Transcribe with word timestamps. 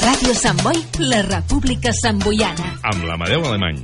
Ràdio 0.00 0.32
Sant 0.32 0.60
Boi, 0.64 0.78
la 1.12 1.20
República 1.26 1.92
Samboiana. 1.92 2.70
Amb 2.88 3.04
l'Amadeu 3.04 3.44
Alemany. 3.44 3.82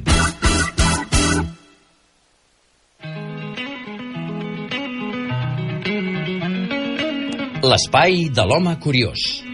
L'espai 7.67 8.29
de 8.33 8.45
l'home 8.49 8.77
curiós. 8.81 9.46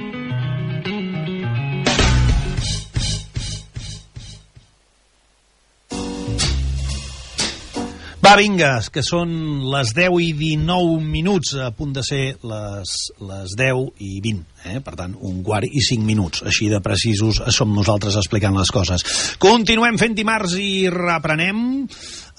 Va, 8.33 8.39
vinga, 8.41 8.79
que 8.89 9.03
són 9.05 9.29
les 9.69 9.91
10 9.93 10.15
i 10.25 10.31
19 10.33 11.03
minuts, 11.05 11.51
a 11.61 11.67
punt 11.77 11.91
de 11.93 12.01
ser 12.01 12.21
les, 12.49 12.93
les 13.21 13.53
10 13.61 14.01
i 14.01 14.23
20, 14.25 14.41
eh? 14.73 14.81
per 14.81 14.95
tant, 14.97 15.13
un 15.29 15.43
quart 15.45 15.69
i 15.69 15.83
5 15.85 16.01
minuts, 16.09 16.41
així 16.49 16.71
de 16.73 16.81
precisos 16.81 17.43
som 17.53 17.77
nosaltres 17.77 18.17
explicant 18.17 18.57
les 18.57 18.73
coses. 18.73 19.05
Continuem 19.43 20.01
fent 20.01 20.17
dimarts 20.17 20.57
i 20.57 20.89
reprenem 20.89 21.61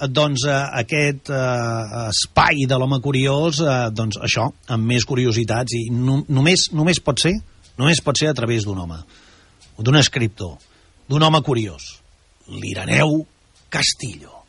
doncs 0.10 0.48
eh, 0.50 0.58
aquest 0.82 1.30
eh, 1.30 2.02
espai 2.08 2.66
de 2.66 2.82
l'home 2.82 2.98
curiós, 2.98 3.62
eh, 3.62 3.80
doncs 3.94 4.18
això, 4.26 4.50
amb 4.74 4.90
més 4.96 5.06
curiositats, 5.06 5.78
i 5.78 5.92
no, 5.94 6.24
només, 6.26 6.72
només 6.74 7.06
pot 7.06 7.22
ser 7.22 7.38
només 7.78 8.02
pot 8.02 8.18
ser 8.18 8.34
a 8.34 8.38
través 8.42 8.66
d'un 8.66 8.82
home, 8.82 9.04
d'un 9.78 10.02
escriptor, 10.02 10.58
d'un 11.06 11.30
home 11.30 11.46
curiós, 11.46 12.00
l'Ireneu 12.50 13.20
Castillo. 13.70 14.43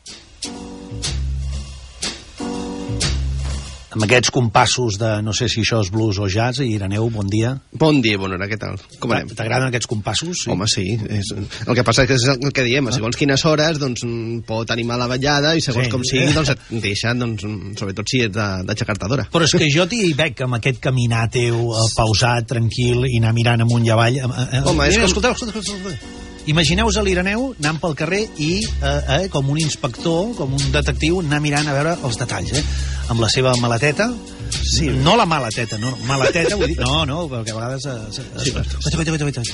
Amb 3.95 4.03
aquests 4.05 4.29
compassos 4.35 4.97
de 4.99 5.09
no 5.23 5.31
sé 5.35 5.47
si 5.51 5.61
això 5.63 5.79
és 5.83 5.89
blues 5.93 6.17
o 6.19 6.27
jazz, 6.31 6.59
i 6.59 6.67
Ireneu, 6.75 7.07
bon 7.13 7.29
dia. 7.31 7.53
Bon 7.71 8.01
dia, 8.03 8.17
bona 8.19 8.35
hora, 8.35 8.47
què 8.51 8.57
tal? 8.59 8.75
Com 8.99 9.13
anem? 9.15 9.29
T'agraden 9.37 9.69
aquests 9.71 9.87
compassos? 9.87 10.41
Sí. 10.43 10.51
Home, 10.51 10.67
sí. 10.67 10.85
És... 11.09 11.31
El 11.65 11.77
que 11.77 11.85
passa 11.87 12.03
és 12.03 12.09
que 12.11 12.17
és 12.19 12.25
el 12.35 12.51
que 12.55 12.65
diem, 12.67 12.89
a 12.91 12.95
segons 12.95 13.15
quines 13.19 13.45
hores 13.47 13.79
doncs, 13.79 14.03
pot 14.47 14.71
animar 14.75 14.99
la 14.99 15.07
ballada 15.11 15.55
i 15.55 15.63
segons 15.63 15.87
Sí. 15.87 15.91
com 15.93 16.03
sigui, 16.03 16.27
doncs 16.35 16.51
et 16.55 16.67
deixa, 16.83 17.13
doncs, 17.15 17.45
sobretot 17.79 18.09
si 18.11 18.23
ets 18.27 18.35
d'aixecar-te 18.35 19.07
d'hora. 19.07 19.27
Però 19.31 19.47
és 19.47 19.55
que 19.55 19.69
jo 19.71 19.87
t'hi 19.87 20.11
veig 20.17 20.43
amb 20.43 20.59
aquest 20.59 20.79
caminar 20.83 21.29
teu, 21.31 21.55
eh, 21.71 21.87
pausat, 21.95 22.47
tranquil, 22.51 23.05
i 23.07 23.17
anar 23.23 23.33
mirant 23.37 23.61
amunt 23.63 23.85
i 23.87 23.93
avall. 23.95 24.17
Eh, 24.17 24.27
eh, 24.59 24.61
Home, 24.65 24.87
és 24.91 24.97
com- 24.99 25.05
escolteu, 25.11 25.31
escolteu, 25.31 25.61
escolteu. 25.61 26.14
Imagineu-vos 26.45 26.97
a 26.97 27.03
l'Ireneu 27.05 27.55
anant 27.57 27.79
pel 27.81 27.95
carrer 27.97 28.21
i, 28.37 28.59
eh, 28.61 29.01
eh, 29.15 29.29
com 29.33 29.47
un 29.49 29.57
inspector, 29.57 30.35
com 30.37 30.53
un 30.53 30.67
detectiu, 30.71 31.19
anar 31.23 31.39
mirant 31.41 31.67
a 31.67 31.73
veure 31.73 31.95
els 32.05 32.19
detalls, 32.21 32.51
eh? 32.53 32.61
Amb 33.09 33.19
la 33.23 33.29
seva 33.33 33.55
maleteta, 33.61 34.11
sí. 34.53 34.91
no 35.01 35.15
la 35.17 35.25
maleteta, 35.25 35.79
no, 35.81 35.95
maleteta, 36.05 36.55
vull 36.55 36.69
dir, 36.69 36.77
no, 36.81 37.03
no, 37.09 37.23
perquè 37.31 37.51
a 37.53 37.57
vegades... 37.57 37.85
Eh, 37.85 37.97
sí, 38.13 38.21
Sí, 38.43 38.51
Guaita, 38.53 38.77
guaita, 38.93 39.11
guaita, 39.25 39.41
guaita. 39.41 39.53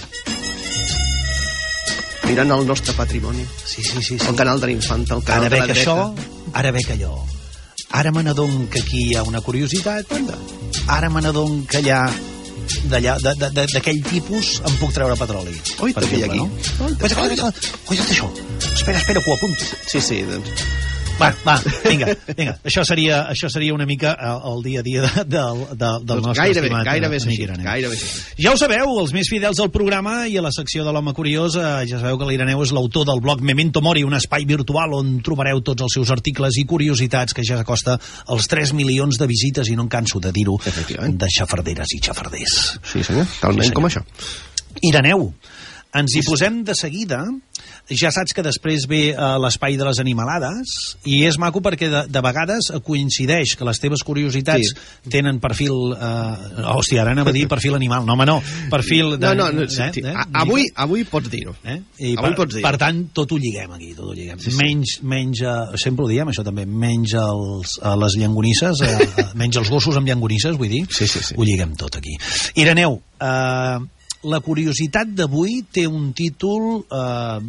Mirant 2.28 2.52
el 2.56 2.66
nostre 2.68 2.94
patrimoni, 2.96 3.44
Sí, 3.66 3.84
sí, 3.84 4.02
sí. 4.02 4.18
sí. 4.20 4.28
el 4.28 4.36
canal 4.40 4.60
de 4.62 4.68
l'infanta, 4.72 5.16
el 5.16 5.24
canal 5.24 5.46
Ara 5.48 5.50
de 5.56 5.60
la 5.60 5.66
dreta. 5.68 5.80
això, 5.82 5.96
ara 6.54 6.72
veig 6.72 6.92
allò. 6.94 7.16
Ara 7.92 8.12
me 8.16 8.24
n'adon 8.24 8.68
que 8.72 8.80
aquí 8.84 9.02
hi 9.10 9.16
ha 9.20 9.24
una 9.28 9.42
curiositat, 9.44 10.06
ara 10.88 11.10
me 11.12 11.20
n'adon 11.24 11.66
que 11.68 11.82
allà 11.82 12.06
d'aquell 12.92 14.04
tipus 14.10 14.54
em 14.68 14.78
puc 14.82 14.94
treure 14.96 15.18
petroli. 15.20 15.56
Ui, 15.82 15.94
per 15.94 16.06
exemple, 16.06 16.30
aquí? 16.30 16.38
No? 16.38 16.96
Guaita, 17.02 17.16
guaita, 17.16 17.36
guaita, 17.42 17.76
guaita, 17.90 18.08
això. 18.16 18.32
Espera, 18.72 18.98
espera, 18.98 19.22
que 19.22 19.30
ho 19.30 19.36
apunto. 19.40 19.74
Sí, 19.88 20.02
sí, 20.02 20.24
doncs... 20.30 20.91
Va, 21.22 21.30
va, 21.46 21.56
vinga, 21.86 22.16
vinga. 22.38 22.56
Això 22.68 22.84
seria, 22.88 23.22
això 23.32 23.50
seria 23.54 23.76
una 23.76 23.86
mica 23.86 24.14
el, 24.18 24.40
el 24.52 24.64
dia 24.66 24.82
a 24.82 24.86
dia 24.86 25.04
de, 25.06 25.26
del, 25.30 25.62
de, 25.70 25.76
del 25.78 26.08
doncs 26.10 26.28
nostre 26.28 26.48
gairebé, 26.48 26.68
estimat 26.68 26.88
gairebé 26.88 27.20
és 27.20 27.28
amic 27.28 27.36
així, 27.36 27.46
Ireneu. 27.48 27.68
gairebé 27.68 27.98
així. 27.98 28.24
Ja 28.42 28.54
ho 28.54 28.60
sabeu, 28.60 28.94
els 29.04 29.14
més 29.16 29.30
fidels 29.32 29.62
al 29.64 29.72
programa 29.74 30.16
i 30.32 30.38
a 30.40 30.44
la 30.46 30.54
secció 30.56 30.86
de 30.88 30.94
l'home 30.96 31.14
curiós, 31.18 31.58
eh, 31.60 31.72
ja 31.92 32.02
sabeu 32.02 32.20
que 32.22 32.30
l'Ireneu 32.30 32.64
és 32.66 32.74
l'autor 32.76 33.08
del 33.10 33.22
blog 33.24 33.44
Memento 33.46 33.84
Mori, 33.86 34.06
un 34.08 34.18
espai 34.18 34.48
virtual 34.50 34.98
on 34.98 35.18
trobareu 35.26 35.62
tots 35.66 35.86
els 35.88 35.98
seus 36.00 36.14
articles 36.14 36.58
i 36.62 36.66
curiositats 36.70 37.38
que 37.38 37.46
ja 37.48 37.60
s'acosta 37.60 37.98
als 38.34 38.50
3 38.52 38.74
milions 38.78 39.22
de 39.22 39.30
visites 39.30 39.70
i 39.70 39.78
no 39.78 39.86
em 39.88 39.92
canso 39.92 40.22
de 40.24 40.34
dir-ho, 40.36 40.58
de 40.62 41.32
xafarderes 41.38 41.98
i 41.98 42.02
xafarders. 42.02 42.58
Sí, 42.82 43.04
senyor, 43.06 43.30
talment 43.40 43.70
senyor. 43.70 43.78
com 43.78 43.90
això. 43.90 44.06
Ireneu, 44.88 45.28
ens 45.98 46.14
hi 46.16 46.22
posem 46.24 46.62
de 46.64 46.76
seguida. 46.78 47.24
Ja 47.92 48.10
saps 48.14 48.32
que 48.34 48.42
després 48.46 48.86
ve 48.90 49.12
uh, 49.12 49.36
l'espai 49.44 49.76
de 49.78 49.84
les 49.86 50.00
animalades 50.00 50.72
i 51.10 51.20
és 51.28 51.36
maco 51.42 51.60
perquè 51.62 51.90
de, 51.92 52.02
de 52.10 52.22
vegades 52.24 52.70
coincideix 52.88 53.56
que 53.60 53.66
les 53.68 53.80
teves 53.82 54.04
curiositats 54.08 54.72
Sí. 54.72 55.10
tenen 55.12 55.40
perfil... 55.44 55.92
Uh, 55.92 56.64
hòstia, 56.78 57.02
ara 57.04 57.12
anava 57.16 57.30
a 57.34 57.36
dir 57.36 57.44
perfil 57.52 57.76
animal. 57.76 58.06
No, 58.08 58.14
home, 58.16 58.26
no. 58.30 58.38
Perfil 58.72 59.18
de... 59.20 59.34
No, 59.36 59.50
no, 59.52 59.62
no 59.62 59.68
sí, 59.70 59.84
sí. 59.98 60.04
A- 60.08 60.26
avui, 60.46 60.66
avui 60.76 61.04
pots 61.10 61.30
dir-ho. 61.34 61.54
Eh? 61.66 61.78
I 62.00 62.14
Avui 62.16 62.32
per, 62.32 62.38
pots 62.40 62.56
dir. 62.56 62.64
per 62.66 62.76
tant, 62.82 63.04
tot 63.18 63.32
ho 63.36 63.40
lliguem 63.42 63.76
aquí, 63.76 63.92
tot 63.98 64.12
ho 64.12 64.16
lliguem. 64.18 64.40
Sí, 64.40 64.52
sí. 64.54 64.58
Menys, 64.62 64.98
menys 65.04 65.44
uh, 65.44 65.76
sempre 65.82 66.06
ho 66.08 66.10
diem, 66.12 66.32
això 66.32 66.46
també, 66.48 66.66
menys 66.66 67.14
els, 67.20 67.76
les 68.06 68.18
llangonisses, 68.22 68.82
uh, 68.88 69.32
menys 69.42 69.60
els 69.62 69.70
gossos 69.74 69.98
amb 70.00 70.08
llangonisses, 70.08 70.56
vull 70.60 70.72
dir, 70.72 70.86
Sí, 70.90 71.08
sí, 71.08 71.20
sí. 71.32 71.36
ho 71.38 71.44
lliguem 71.48 71.76
tot 71.80 72.00
aquí. 72.00 72.16
Ireneu, 72.64 73.02
uh, 73.20 73.82
la 74.30 74.40
curiositat 74.44 75.10
d'avui 75.18 75.62
té 75.74 75.88
un 75.90 76.12
títol, 76.14 76.84
eh, 76.86 77.40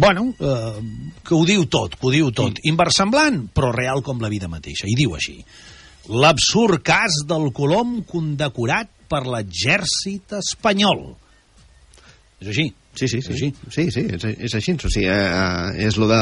bueno, 0.00 0.28
eh, 0.38 0.82
que 1.24 1.34
ho 1.34 1.44
diu 1.48 1.64
tot, 1.66 1.96
que 1.96 2.06
ho 2.06 2.12
diu 2.12 2.30
tot. 2.32 2.60
Inversemblant, 2.68 3.46
però 3.54 3.72
real 3.72 4.02
com 4.02 4.20
la 4.20 4.28
vida 4.28 4.48
mateixa. 4.48 4.86
I 4.88 4.96
diu 4.98 5.14
així. 5.16 5.38
L'absurd 6.08 6.82
cas 6.84 7.22
del 7.28 7.50
colom 7.52 8.02
condecorat 8.08 8.90
per 9.08 9.24
l'exèrcit 9.26 10.36
espanyol. 10.40 11.16
És 12.40 12.52
així. 12.52 12.68
Sí, 12.98 13.06
sí, 13.06 13.20
sí. 13.22 13.32
Així. 13.32 13.48
Sí, 13.70 13.84
sí, 13.94 14.02
és, 14.16 14.24
és 14.48 14.54
així. 14.58 14.74
O 14.74 14.90
sigui, 14.90 15.06
eh, 15.06 15.86
és, 15.86 15.98
lo 16.00 16.08
de, 16.10 16.20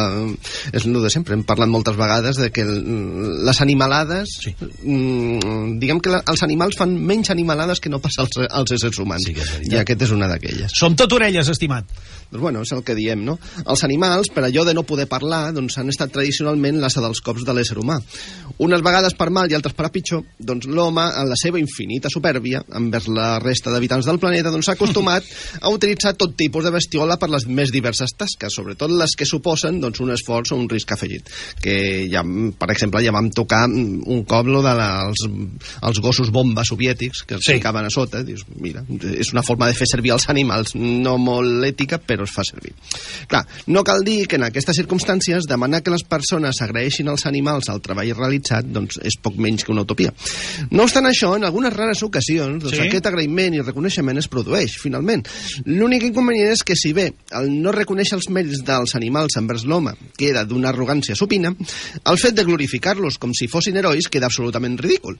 és 0.76 0.86
lo 0.88 1.00
de 1.00 1.10
sempre. 1.12 1.36
Hem 1.38 1.44
parlat 1.48 1.70
moltes 1.72 1.96
vegades 1.96 2.40
de 2.40 2.50
que 2.52 2.66
les 2.66 3.62
animalades... 3.64 4.36
Sí. 4.44 4.52
Mm, 4.60 5.78
diguem 5.80 6.02
que 6.04 6.12
la, 6.12 6.20
els 6.28 6.44
animals 6.46 6.76
fan 6.78 6.92
menys 7.08 7.32
animalades 7.32 7.80
que 7.80 7.92
no 7.92 8.02
passa 8.04 8.26
als, 8.26 8.36
als 8.46 8.76
éssers 8.76 9.00
humans. 9.00 9.24
Sí. 9.24 9.36
I 9.70 9.80
aquest 9.80 10.06
és 10.08 10.12
una 10.16 10.28
d'aquelles. 10.30 10.76
Som 10.76 10.98
tot 10.98 11.16
orelles, 11.16 11.48
estimat. 11.52 11.88
Doncs 12.30 12.42
bueno, 12.42 12.62
és 12.66 12.72
el 12.74 12.82
que 12.84 12.94
diem, 12.98 13.22
no? 13.24 13.36
Els 13.64 13.84
animals, 13.86 14.30
per 14.34 14.44
allò 14.46 14.64
de 14.66 14.74
no 14.74 14.82
poder 14.86 15.06
parlar, 15.10 15.52
doncs 15.54 15.76
han 15.78 15.88
estat 15.92 16.10
tradicionalment 16.14 16.80
l'assa 16.82 17.00
dels 17.04 17.20
cops 17.24 17.44
de 17.46 17.54
l'ésser 17.54 17.76
humà. 17.78 18.00
Unes 18.62 18.82
vegades 18.82 19.14
per 19.18 19.28
mal 19.30 19.50
i 19.50 19.54
altres 19.58 19.74
per 19.76 19.86
a 19.86 19.92
pitjor, 19.92 20.22
doncs 20.38 20.66
l'home, 20.66 21.04
en 21.20 21.28
la 21.28 21.36
seva 21.38 21.60
infinita 21.60 22.08
supèrbia, 22.12 22.62
envers 22.78 23.06
la 23.12 23.36
resta 23.42 23.70
d'habitants 23.70 24.06
del 24.08 24.18
planeta, 24.22 24.50
doncs 24.50 24.66
s'ha 24.70 24.76
acostumat 24.78 25.26
a 25.60 25.70
utilitzar 25.74 26.14
tot 26.16 26.34
tipus 26.38 26.64
de 26.64 26.72
bestiola 26.74 27.18
per 27.20 27.28
les 27.32 27.46
més 27.46 27.70
diverses 27.74 28.14
tasques, 28.16 28.54
sobretot 28.56 28.90
les 28.90 29.12
que 29.18 29.26
suposen 29.28 29.80
doncs, 29.82 30.00
un 30.00 30.14
esforç 30.14 30.54
o 30.54 30.56
un 30.56 30.68
risc 30.72 30.92
afegit. 30.96 31.28
Que 31.62 32.06
ja, 32.10 32.22
per 32.58 32.70
exemple, 32.72 33.02
ja 33.04 33.12
vam 33.12 33.28
tocar 33.34 33.66
un 33.68 34.24
cop 34.28 34.48
lo 34.48 34.62
de 34.64 34.72
la, 34.78 34.88
els, 35.10 35.26
els 35.82 36.00
gossos 36.00 36.30
bomba 36.32 36.64
soviètics 36.64 37.24
que 37.26 37.36
els 37.36 37.44
Sí. 37.46 37.58
ficaven 37.60 37.84
a 37.84 37.90
sota. 37.92 38.22
Dius, 38.24 38.46
mira, 38.56 38.82
és 38.88 39.32
una 39.32 39.42
forma 39.44 39.66
de 39.68 39.74
fer 39.76 39.86
servir 39.90 40.10
els 40.14 40.28
animals, 40.32 40.74
no 40.74 41.18
molt 41.18 41.64
ètica, 41.68 41.98
però 42.00 42.15
es 42.24 42.32
fa 42.32 42.44
servir. 42.44 42.72
Clar, 43.28 43.44
no 43.66 43.84
cal 43.84 44.04
dir 44.04 44.26
que 44.26 44.36
en 44.36 44.44
aquestes 44.44 44.76
circumstàncies 44.76 45.46
demanar 45.48 45.82
que 45.82 45.90
les 45.90 46.04
persones 46.04 46.60
agraeixin 46.62 47.08
als 47.08 47.26
animals 47.26 47.68
el 47.68 47.82
treball 47.84 48.14
realitzat 48.14 48.64
doncs 48.66 48.98
és 49.02 49.18
poc 49.22 49.36
menys 49.36 49.64
que 49.64 49.72
una 49.72 49.82
utopia. 49.82 50.12
No 50.70 50.84
obstant 50.84 51.06
això, 51.06 51.34
en 51.36 51.44
algunes 51.44 51.72
rares 51.74 52.02
ocasions 52.02 52.62
doncs, 52.62 52.76
Sí. 52.76 52.82
aquest 52.86 53.06
agraïment 53.06 53.54
i 53.54 53.60
reconeixement 53.60 54.18
es 54.18 54.28
produeix, 54.28 54.76
finalment. 54.78 55.26
L'únic 55.64 56.02
inconvenient 56.02 56.52
és 56.52 56.62
que 56.62 56.76
si 56.76 56.92
bé 56.92 57.12
el 57.32 57.50
no 57.62 57.72
reconèixer 57.72 58.16
els 58.16 58.28
mèrits 58.30 58.62
dels 58.64 58.94
animals 58.94 59.36
envers 59.36 59.64
l'home 59.64 59.94
queda 60.16 60.44
d'una 60.44 60.70
arrogància 60.70 61.16
supina, 61.16 61.54
el 62.04 62.18
fet 62.18 62.34
de 62.34 62.44
glorificar-los 62.44 63.18
com 63.18 63.32
si 63.34 63.48
fossin 63.48 63.76
herois 63.76 64.08
queda 64.08 64.26
absolutament 64.26 64.78
ridícul. 64.80 65.18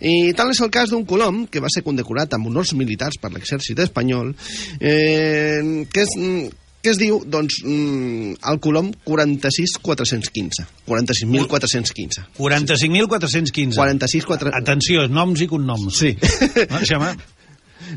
I 0.00 0.32
tal 0.34 0.50
és 0.50 0.60
el 0.60 0.70
cas 0.70 0.90
d'un 0.90 1.04
colom 1.04 1.46
que 1.46 1.60
va 1.60 1.68
ser 1.72 1.82
condecorat 1.82 2.34
amb 2.34 2.46
honors 2.48 2.74
militars 2.74 3.18
per 3.20 3.30
l'exèrcit 3.32 3.78
espanyol, 3.78 4.34
eh, 4.80 5.86
que 5.92 6.02
és 6.02 6.16
que 6.84 6.92
es 6.92 6.98
diu, 7.00 7.22
doncs, 7.24 7.62
mm, 7.64 8.34
el 8.50 8.58
colom 8.60 8.90
46.415. 9.08 10.66
46.415. 10.84 12.26
45.415. 12.36 13.78
46.415. 13.78 14.52
Atenció, 14.60 15.06
noms 15.08 15.40
i 15.40 15.48
cognoms. 15.48 16.02
Sí. 16.02 16.12
No, 16.68 16.82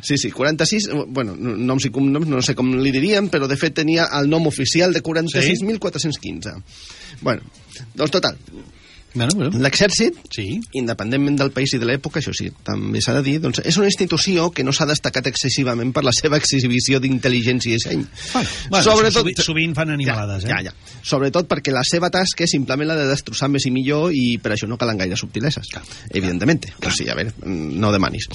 Sí, 0.03 0.17
sí, 0.19 0.29
46, 0.31 0.87
eh, 0.91 1.03
bueno, 1.07 1.33
noms 1.35 1.85
i 1.87 1.89
cognoms, 1.89 2.27
no 2.27 2.41
sé 2.43 2.53
com 2.57 2.73
li 2.75 2.91
diríem, 2.93 3.29
però 3.33 3.47
de 3.49 3.55
fet 3.57 3.77
tenia 3.79 4.07
el 4.19 4.27
nom 4.29 4.45
oficial 4.49 4.93
de 4.93 5.01
46.415. 5.01 6.53
Bueno, 7.23 7.47
doncs 7.95 8.11
total, 8.13 8.35
Bueno, 9.13 9.31
bueno. 9.35 9.57
l'exèrcit 9.59 10.15
Sí. 10.29 10.59
independentment 10.73 11.37
del 11.39 11.51
país 11.51 11.73
i 11.73 11.79
de 11.79 11.85
l'època, 11.85 12.19
això 12.19 12.33
sí, 12.33 12.51
també 12.63 13.01
s'ha 13.01 13.13
de 13.15 13.23
dir, 13.23 13.39
doncs 13.41 13.61
és 13.65 13.77
una 13.77 13.87
institució 13.87 14.51
que 14.51 14.63
no 14.63 14.71
s'ha 14.73 14.85
destacat 14.85 15.25
excessivament 15.27 15.93
per 15.93 16.03
la 16.03 16.11
seva 16.13 16.37
exhibició 16.37 16.99
d'intel·ligència 16.99 17.69
i 17.71 17.73
disseny. 17.77 18.05
Bueno, 18.33 18.49
bueno 18.69 18.83
Sobretot- 18.85 19.13
sovint, 19.23 19.39
sovint 19.41 19.75
fan 19.75 19.89
animalades, 19.91 20.43
ja, 20.43 20.49
eh? 20.59 20.63
Ja, 20.65 20.71
ja. 20.71 20.73
Sobretot 21.01 21.47
perquè 21.47 21.71
la 21.71 21.83
seva 21.87 22.09
tasca 22.09 22.43
és 22.43 22.51
simplement 22.51 22.87
la 22.87 22.95
de 22.95 23.07
destrossar 23.07 23.49
més 23.49 23.65
i 23.65 23.71
millor 23.71 24.11
i 24.13 24.37
per 24.37 24.51
això 24.53 24.67
no 24.67 24.77
calen 24.77 24.97
gaire 24.97 25.15
subtileses, 25.15 25.67
evidentment. 26.11 26.65
O 26.85 26.91
sigui, 26.91 27.09
a 27.09 27.15
veure, 27.15 27.33
no 27.45 27.91
demanis. 27.91 28.27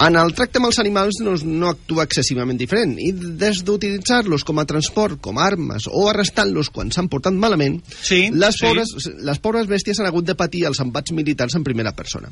En 0.00 0.16
el 0.16 0.32
tracte 0.34 0.58
amb 0.60 0.66
els 0.70 0.78
animals 0.82 1.18
doncs, 1.22 1.44
no 1.44 1.68
actua 1.70 2.04
excessivament 2.04 2.58
diferent 2.60 2.96
i 3.00 3.10
des 3.12 3.62
d'utilitzar-los 3.64 4.44
com 4.44 4.58
a 4.58 4.64
transport, 4.66 5.20
com 5.20 5.38
a 5.38 5.46
armes 5.46 5.88
o 5.90 6.08
arrestant-los 6.10 6.70
quan 6.70 6.90
s'han 6.92 7.08
portat 7.08 7.32
malament, 7.34 7.80
Sí, 8.02 8.28
les, 8.32 8.54
sí. 8.56 8.64
pobres, 8.66 8.88
les 9.20 9.38
pobres 9.38 9.66
bèsties 9.66 9.98
han 10.00 10.06
hagut 10.06 10.19
de 10.26 10.36
patir 10.38 10.66
els 10.68 10.80
embats 10.82 11.14
militars 11.16 11.56
en 11.58 11.64
primera 11.66 11.92
persona. 11.96 12.30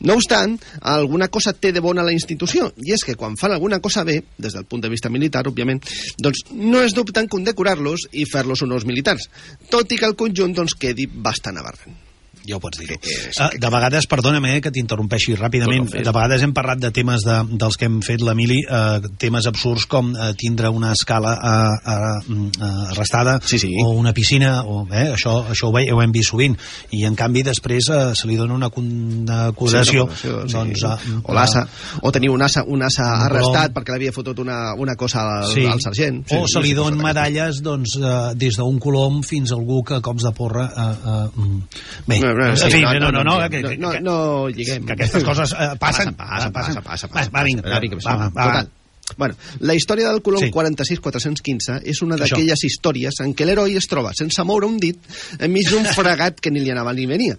No 0.00 0.16
obstant, 0.18 0.58
alguna 0.80 1.28
cosa 1.28 1.52
té 1.52 1.72
de 1.72 1.80
bona 1.84 2.04
la 2.04 2.12
institució, 2.16 2.70
i 2.84 2.94
és 2.96 3.04
que 3.06 3.16
quan 3.20 3.38
fan 3.40 3.54
alguna 3.54 3.80
cosa 3.80 4.04
bé, 4.04 4.20
des 4.38 4.56
del 4.56 4.68
punt 4.68 4.84
de 4.84 4.92
vista 4.92 5.12
militar, 5.12 5.46
òbviament, 5.48 5.82
doncs 6.18 6.44
no 6.52 6.84
es 6.84 6.96
dubten 6.96 7.24
en 7.24 7.32
condecorar-los 7.32 8.10
i 8.12 8.26
fer-los 8.28 8.64
honors 8.66 8.86
militars, 8.88 9.28
tot 9.72 9.92
i 9.92 10.00
que 10.00 10.08
el 10.08 10.16
conjunt 10.16 10.56
doncs, 10.56 10.76
quedi 10.80 11.08
bastant 11.10 11.60
aberrant. 11.60 12.09
Ja 12.50 12.58
ho 12.58 12.62
pots 12.62 12.80
dir. 12.82 12.90
Eh, 12.98 13.18
Uh, 13.40 13.46
de 13.62 13.68
vegades, 13.72 14.04
perdona'm 14.10 14.44
eh, 14.50 14.56
que 14.60 14.72
t'interrompeixi 14.74 15.36
ràpidament, 15.38 15.86
de 15.94 16.12
vegades 16.12 16.42
hem 16.44 16.52
parlat 16.56 16.80
de 16.82 16.90
temes 16.92 17.22
de, 17.24 17.36
dels 17.60 17.76
que 17.78 17.86
hem 17.86 18.00
fet 18.04 18.20
l'Emili, 18.26 18.58
uh, 18.66 18.98
temes 19.22 19.46
absurds 19.48 19.86
com 19.88 20.10
uh, 20.12 20.32
tindre 20.36 20.68
una 20.74 20.90
escala 20.92 21.30
uh, 21.38 21.76
uh, 21.78 22.40
uh, 22.58 22.90
arrestada 22.90 23.38
Sí, 23.46 23.58
sí. 23.62 23.70
o 23.84 23.92
una 23.96 24.12
piscina, 24.12 24.62
o, 24.66 24.82
eh, 24.90 25.12
això, 25.14 25.36
això 25.54 25.70
ho, 25.70 25.72
ve, 25.76 25.86
ho 25.92 26.02
hem 26.02 26.12
vist 26.12 26.32
sovint, 26.34 26.56
i 26.96 27.04
en 27.08 27.14
canvi 27.16 27.44
després 27.46 27.88
uh, 27.94 28.10
se 28.18 28.28
li 28.28 28.36
dona 28.36 28.54
una 28.58 28.68
condecoració 28.74 30.08
Sí, 30.14 30.28
una 30.28 30.44
doncs, 30.50 30.80
sí. 30.82 30.86
uh, 31.14 31.20
o 31.24 31.36
l'assa, 31.36 31.64
o 32.02 32.12
tenir 32.12 32.30
un 32.34 32.42
assa, 32.42 32.64
un 32.66 32.82
assa 32.86 33.06
Un 33.14 33.24
arrestat 33.28 33.74
perquè 33.76 33.94
l'havia 33.94 34.12
fotut 34.16 34.38
una, 34.42 34.74
una 34.76 34.96
cosa 34.96 35.22
al, 35.22 35.46
Sí. 35.52 35.64
al 35.66 35.80
sergent. 35.80 36.24
o 36.36 36.46
se 36.48 36.60
li 36.60 36.72
sí, 36.72 36.74
donen 36.74 36.98
sí, 36.98 37.04
medalles 37.04 37.62
doncs, 37.62 37.96
uh, 38.00 38.32
des 38.34 38.56
d'un 38.58 38.78
colom 38.82 39.22
fins 39.22 39.52
a 39.52 39.58
algú 39.58 39.82
que 39.86 40.00
cops 40.04 40.26
de 40.26 40.32
porra 40.36 40.66
uh, 40.68 41.30
uh, 41.40 41.62
bé, 42.06 42.20
No, 42.20 42.34
no, 42.46 42.50
en 42.50 42.56
sí, 42.58 42.70
fi, 42.70 42.80
no, 42.82 42.92
no, 42.98 43.12
no, 43.12 43.24
no, 43.24 43.38
no, 43.40 43.50
que, 43.50 43.62
no, 43.62 43.92
no, 43.92 44.00
no 44.00 44.48
lliguem. 44.48 44.84
que 44.86 44.92
aquestes 44.98 45.24
coses 45.24 45.52
eh, 45.52 45.70
passen, 45.78 46.14
Passa, 46.14 46.50
passa, 46.50 46.80
passa, 46.82 47.08
passa, 47.08 47.30
Va, 47.32 47.40
va, 47.40 47.44
vinga, 47.46 47.62
Va, 47.68 47.80
vinga, 47.80 47.96
va, 48.04 48.16
va, 48.16 48.28
va. 48.28 48.44
Total. 48.52 48.70
Bueno, 49.18 49.34
la 49.58 49.74
història 49.74 50.06
del 50.12 50.20
Colom 50.22 50.44
Sí. 50.44 50.52
46-415 50.54 51.80
és 51.90 51.98
una 52.04 52.14
d'aquelles 52.20 52.60
històries 52.62 53.16
en 53.24 53.32
què 53.34 53.46
l'heroi 53.48 53.74
es 53.80 53.88
troba 53.90 54.12
sense 54.14 54.44
moure 54.46 54.68
un 54.70 54.76
dit 54.78 54.98
enmig 55.42 55.66
d'un 55.70 55.84
fregat 55.98 56.38
que 56.38 56.52
ni 56.54 56.62
li 56.62 56.70
anava 56.70 56.92
ni 56.94 57.08
venia. 57.10 57.34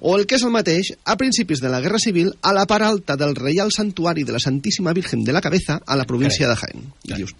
O 0.00 0.16
el 0.16 0.24
que 0.26 0.38
és 0.38 0.46
el 0.48 0.54
mateix, 0.54 0.94
a 1.04 1.18
principis 1.20 1.60
de 1.60 1.68
la 1.68 1.82
Guerra 1.84 2.00
Civil, 2.00 2.32
a 2.40 2.54
la 2.56 2.64
part 2.70 2.86
alta 2.88 3.18
del 3.20 3.36
Reial 3.36 3.68
Santuari 3.70 4.24
de 4.24 4.32
la 4.32 4.40
Santíssima 4.40 4.94
Virgen 4.96 5.22
de 5.24 5.34
la 5.36 5.42
Cabeza, 5.44 5.80
a 5.84 5.96
la 5.96 6.06
província 6.08 6.48
de 6.48 6.56
Jaén. 6.56 6.88
I 7.04 7.20
dius, 7.20 7.34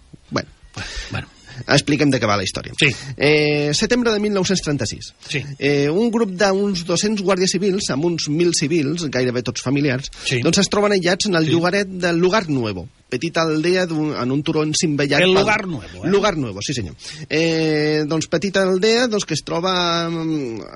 expliquem 1.67 2.09
de 2.09 2.19
què 2.19 2.27
va 2.29 2.37
la 2.37 2.43
història. 2.43 2.73
Sí. 2.79 2.89
Eh, 3.17 3.71
setembre 3.73 4.11
de 4.13 4.19
1936. 4.19 5.13
Sí. 5.27 5.43
Eh, 5.59 5.89
un 5.89 6.09
grup 6.11 6.31
d'uns 6.31 6.85
200 6.85 7.21
guàrdies 7.23 7.51
civils, 7.51 7.89
amb 7.91 8.05
uns 8.05 8.27
1.000 8.29 8.53
civils, 8.57 9.05
gairebé 9.11 9.43
tots 9.43 9.61
familiars, 9.61 10.09
Sí. 10.25 10.41
doncs 10.41 10.57
es 10.59 10.69
troben 10.69 10.91
aïllats 10.93 11.25
en 11.27 11.35
el 11.35 11.45
Sí. 11.45 11.51
llogaret 11.51 11.87
del 11.87 12.17
Lugar 12.17 12.49
Nuevo, 12.49 12.87
petita 13.09 13.41
aldea 13.41 13.85
d'un- 13.85 14.15
en 14.15 14.31
un 14.31 14.41
turó 14.41 14.63
encimbellat... 14.63 15.19
El 15.21 15.31
pel- 15.33 15.39
Lugar 15.41 15.67
Nuevo, 15.67 16.05
eh? 16.05 16.09
Lugar 16.09 16.37
Nuevo, 16.37 16.61
sí 16.61 16.73
senyor. 16.73 16.95
Eh, 17.29 18.05
doncs 18.07 18.27
petita 18.27 18.63
aldea 18.63 19.07
doncs, 19.07 19.25
que 19.25 19.33
es 19.33 19.43
troba, 19.43 20.07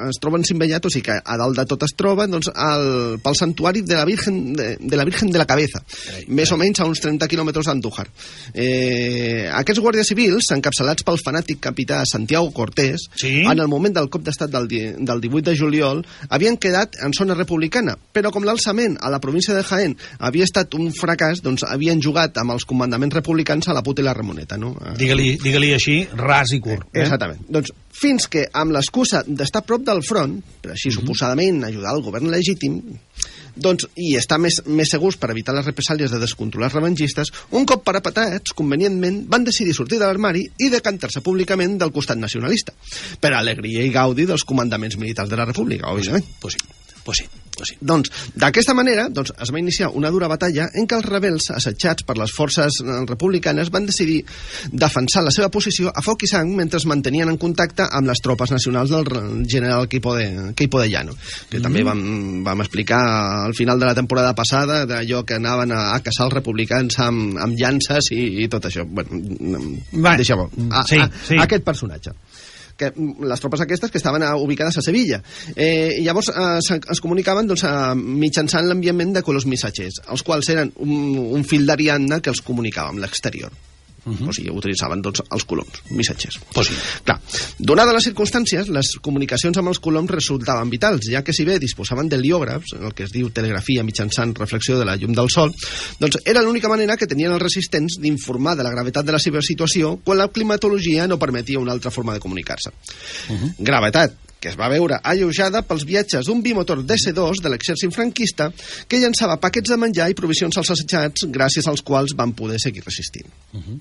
es 0.09 0.19
troba 0.19 0.37
encimbellat, 0.37 0.83
o 0.85 0.89
sigui 0.89 1.03
que 1.03 1.15
a 1.23 1.37
dalt 1.37 1.55
de 1.55 1.65
tot 1.65 1.83
es 1.87 1.93
troba 1.95 2.27
doncs, 2.27 2.49
el, 2.49 3.19
pel 3.23 3.35
santuari 3.39 3.81
de 3.81 3.95
la 3.95 4.03
Virgen 4.05 4.51
de, 4.53 4.75
de 4.79 4.97
la 4.97 5.05
Virgen 5.05 5.31
de 5.31 5.37
la 5.39 5.45
Cabeza, 5.45 5.81
més 6.27 6.51
o 6.51 6.57
menys 6.57 6.81
a 6.81 6.85
uns 6.89 6.99
30 6.99 7.25
quilòmetres 7.31 7.65
d'Andújar. 7.67 8.07
Eh, 8.53 9.49
aquests 9.53 9.79
guàrdies 9.83 10.07
civils, 10.07 10.45
encapçalats 10.75 11.05
pel 11.05 11.19
fanàtic 11.21 11.59
capità 11.63 12.03
Santiago 12.05 12.51
Cortés, 12.51 13.07
Sí. 13.15 13.43
en 13.45 13.59
el 13.59 13.67
moment 13.67 13.93
del 13.93 14.09
cop 14.09 14.23
d'estat 14.23 14.49
del, 14.49 14.67
del 14.67 15.21
18 15.21 15.51
de 15.51 15.55
juliol, 15.55 16.05
havien 16.29 16.57
quedat 16.57 16.95
en 17.01 17.13
zona 17.13 17.33
republicana, 17.33 17.97
però 18.13 18.31
com 18.31 18.43
l'alçament 18.43 18.97
a 19.01 19.09
la 19.09 19.19
província 19.19 19.53
de 19.53 19.63
Jaén 19.63 19.95
havia 20.19 20.43
estat 20.43 20.73
un 20.75 20.91
fracàs, 20.91 21.41
doncs 21.41 21.63
havien 21.63 22.01
jugat 22.01 22.37
amb 22.37 22.51
els 22.51 22.65
comandaments 22.65 23.15
republicans 23.15 23.67
a 23.67 23.73
la 23.73 23.83
puta 23.83 24.01
i 24.01 24.05
la 24.05 24.13
Ramoneta, 24.13 24.57
no? 24.57 24.75
Eh, 24.81 24.97
digue-li 24.97 25.37
digue 25.41 25.73
així, 25.75 26.07
ras 26.15 26.51
i 26.51 26.59
curt. 26.59 26.87
Eh? 26.93 27.01
Exactament. 27.01 27.39
Doncs 27.49 27.71
fins 27.91 28.27
que, 28.27 28.47
amb 28.51 28.71
l'excusa 28.71 29.23
d'estar 29.25 29.63
prop 29.65 29.81
del 29.81 30.03
front, 30.03 30.41
per 30.61 30.71
així 30.73 30.91
suposadament 30.91 31.63
ajudar 31.63 31.95
el 31.95 32.03
govern 32.03 32.29
legítim, 32.29 32.81
doncs, 33.55 33.87
i 33.95 34.13
estar 34.19 34.39
més, 34.41 34.61
més 34.67 34.91
segurs 34.91 35.17
per 35.19 35.31
evitar 35.33 35.55
les 35.55 35.65
represàlies 35.67 36.11
de 36.11 36.19
descontrolats 36.21 36.75
revengistes, 36.75 37.31
un 37.55 37.65
cop 37.69 37.85
parapetats, 37.87 38.55
convenientment, 38.57 39.23
van 39.31 39.47
decidir 39.47 39.75
sortir 39.77 39.99
de 40.01 40.05
l'armari 40.07 40.45
i 40.59 40.69
decantar-se 40.73 41.23
públicament 41.25 41.79
del 41.81 41.93
costat 41.95 42.19
nacionalista, 42.19 42.75
per 43.21 43.33
alegria 43.33 43.85
i 43.85 43.93
gaudi 43.93 44.27
dels 44.29 44.45
comandaments 44.47 44.99
militars 45.01 45.31
de 45.31 45.39
la 45.39 45.47
república, 45.47 45.91
òbviament. 45.91 46.25
Pues 46.41 46.57
sí, 46.59 46.67
pues 47.05 47.23
sí, 47.23 47.29
pues 47.57 47.73
sí. 47.73 47.77
Doncs, 47.81 48.11
d'aquesta 48.35 48.75
manera, 48.77 49.07
doncs, 49.09 49.33
es 49.41 49.51
va 49.53 49.61
iniciar 49.61 49.91
una 49.95 50.11
dura 50.13 50.29
batalla 50.31 50.67
en 50.73 50.87
què 50.87 50.97
els 50.99 51.07
rebels, 51.07 51.49
assetjats 51.55 52.05
per 52.07 52.17
les 52.19 52.33
forces 52.35 52.79
eh, 52.83 52.97
republicanes, 53.07 53.71
van 53.73 53.87
decidir 53.89 54.21
defensar 54.71 55.23
la 55.25 55.33
seva 55.35 55.49
posició 55.53 55.91
a 55.93 56.03
foc 56.05 56.25
i 56.25 56.29
sang 56.31 56.51
mentre 56.57 56.79
es 56.81 56.87
mantenien 56.89 57.31
en 57.31 57.39
contacte 57.41 57.87
amb 57.89 58.11
les 58.11 58.21
tropes 58.23 58.53
nacionals 58.53 58.93
del 58.93 59.45
general 59.49 59.89
Queipo 59.91 60.15
de, 60.17 60.53
Queipo 60.55 60.81
de 60.81 60.89
Llano, 60.91 61.15
que 61.49 61.61
també 61.63 61.83
vam, 61.85 62.03
vam 62.45 62.63
explicar 62.65 63.01
al 63.45 63.55
final 63.57 63.79
de 63.79 63.89
la 63.89 63.95
temporada 63.97 64.35
passada 64.37 64.83
d'allò 64.89 65.23
que 65.25 65.39
anaven 65.39 65.73
a, 65.75 65.83
a 65.95 66.01
caçar 66.05 66.29
els 66.29 66.37
republicans 66.37 66.99
amb, 67.03 67.39
amb 67.41 67.57
llances 67.59 68.11
i, 68.15 68.21
i 68.45 68.49
tot 68.51 68.69
això. 68.69 68.85
Bueno, 68.85 69.21
Va, 69.95 70.15
deixeu-ho. 70.19 70.49
A, 70.69 70.85
sí, 70.89 71.01
sí. 71.27 71.39
Aquest 71.41 71.65
personatge 71.65 72.15
que 72.77 72.91
mm, 72.91 73.27
les 73.29 73.43
tropes 73.43 73.63
aquestes 73.65 73.91
que 73.91 74.01
estaven 74.01 74.23
a, 74.23 74.35
ubicades 74.41 74.77
a 74.77 74.85
Sevilla. 74.85 75.21
Eh, 75.55 76.01
llavors 76.05 76.31
eh, 76.31 76.79
es 76.79 77.03
comunicaven 77.03 77.47
doncs, 77.51 77.65
a, 77.67 77.93
mitjançant 77.95 78.67
l'enviament 78.67 79.15
de 79.15 79.23
colors 79.25 79.47
missatgers, 79.49 80.01
els 80.11 80.25
quals 80.25 80.51
eren 80.53 80.73
un, 80.83 81.15
un 81.37 81.47
fil 81.47 81.65
d'Ariadna 81.67 82.21
que 82.21 82.33
els 82.33 82.43
comunicava 82.45 82.93
amb 82.93 83.03
l'exterior. 83.03 83.53
Uh 84.05 84.13
-huh. 84.13 84.29
O 84.29 84.33
sigui, 84.33 84.49
utilitzaven 84.49 85.01
doncs, 85.01 85.23
els 85.31 85.45
coloms, 85.45 85.81
missatgers. 85.89 86.39
Pues 86.53 86.67
sí. 86.67 86.73
Clar, 87.03 87.19
donades 87.57 87.93
les 87.93 88.05
circumstàncies, 88.07 88.67
les 88.69 88.95
comunicacions 89.01 89.57
amb 89.57 89.69
els 89.69 89.79
coloms 89.79 90.11
resultaven 90.11 90.69
vitals, 90.69 91.07
ja 91.09 91.23
que 91.23 91.33
si 91.33 91.43
bé 91.43 91.59
disposaven 91.59 92.09
d'heliògrafs, 92.09 92.73
el 92.79 92.93
que 92.93 93.03
es 93.03 93.11
diu 93.11 93.29
telegrafia 93.31 93.83
mitjançant 93.83 94.35
reflexió 94.35 94.77
de 94.77 94.85
la 94.85 94.95
llum 94.95 95.13
del 95.13 95.29
sol, 95.29 95.53
doncs 95.99 96.19
era 96.25 96.41
l'única 96.41 96.69
manera 96.69 96.97
que 96.97 97.07
tenien 97.07 97.31
els 97.31 97.41
resistents 97.41 97.97
d'informar 97.99 98.55
de 98.55 98.63
la 98.63 98.71
gravetat 98.71 99.05
de 99.05 99.11
la 99.11 99.19
seva 99.19 99.41
situació 99.41 99.99
quan 100.03 100.17
la 100.17 100.27
climatologia 100.27 101.07
no 101.07 101.19
permetia 101.19 101.59
una 101.59 101.71
altra 101.71 101.91
forma 101.91 102.13
de 102.13 102.19
comunicar-se. 102.19 102.69
Uh 103.29 103.35
-huh. 103.35 103.53
Gravetat 103.57 104.24
que 104.45 104.51
es 104.53 104.57
va 104.59 104.69
veure 104.69 104.99
alleujada 105.01 105.63
pels 105.65 105.87
viatges 105.89 106.27
d'un 106.29 106.43
bimotor 106.45 106.83
DC-2 106.85 107.41
de 107.41 107.49
l'exèrcit 107.49 107.93
franquista 107.95 108.51
que 108.87 108.99
llançava 109.01 109.39
paquets 109.41 109.73
de 109.73 109.77
menjar 109.81 110.11
i 110.11 110.17
provisions 110.17 110.53
als 110.61 110.69
assetjats 110.75 111.25
gràcies 111.33 111.65
als 111.71 111.81
quals 111.85 112.13
van 112.19 112.35
poder 112.37 112.59
seguir 112.61 112.83
resistint. 112.85 113.25
Uh 113.53 113.63
-huh. 113.63 113.79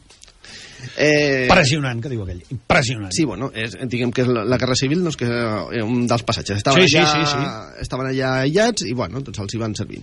eh, 0.97 1.45
Impressionant, 1.45 2.01
que 2.01 2.09
diu 2.09 2.23
aquell. 2.23 2.41
Impressionant. 2.51 3.13
Sí, 3.13 3.25
bueno, 3.25 3.51
és, 3.55 3.77
diguem 3.89 4.11
que 4.11 4.23
és 4.23 4.29
la, 4.29 4.45
la 4.45 4.57
Guerra 4.57 4.75
Civil 4.75 5.03
doncs, 5.03 5.17
que 5.17 5.27
és 5.27 5.83
un 5.85 6.07
dels 6.07 6.23
passatges. 6.23 6.57
Estaven, 6.57 6.83
Sí, 6.83 6.89
sí, 6.89 6.97
allà, 6.97 7.27
sí, 7.27 7.31
sí. 7.31 7.83
estaven 7.83 8.07
allà 8.07 8.41
aïllats 8.41 8.83
i 8.83 8.93
bueno, 8.95 9.21
doncs 9.21 9.39
els 9.39 9.55
hi 9.55 9.59
van 9.59 9.75
servir. 9.75 10.03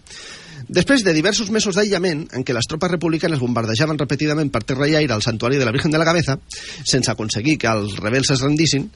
Després 0.69 1.03
de 1.03 1.13
diversos 1.15 1.49
mesos 1.51 1.75
d'aïllament, 1.75 2.25
en 2.35 2.45
què 2.45 2.53
les 2.55 2.67
tropes 2.69 2.91
republicanes 2.91 3.41
bombardejaven 3.41 3.99
repetidament 3.99 4.51
per 4.53 4.63
terra 4.67 4.87
i 4.89 4.95
aire 4.99 5.15
el 5.15 5.23
santuari 5.25 5.57
de 5.57 5.65
la 5.65 5.73
Virgen 5.73 5.91
de 5.91 5.99
la 6.01 6.05
Cabeza, 6.07 6.37
sense 6.85 7.11
aconseguir 7.11 7.57
que 7.61 7.71
els 7.71 7.97
rebels 7.99 8.31
es 8.33 8.43
rendissin, 8.43 8.87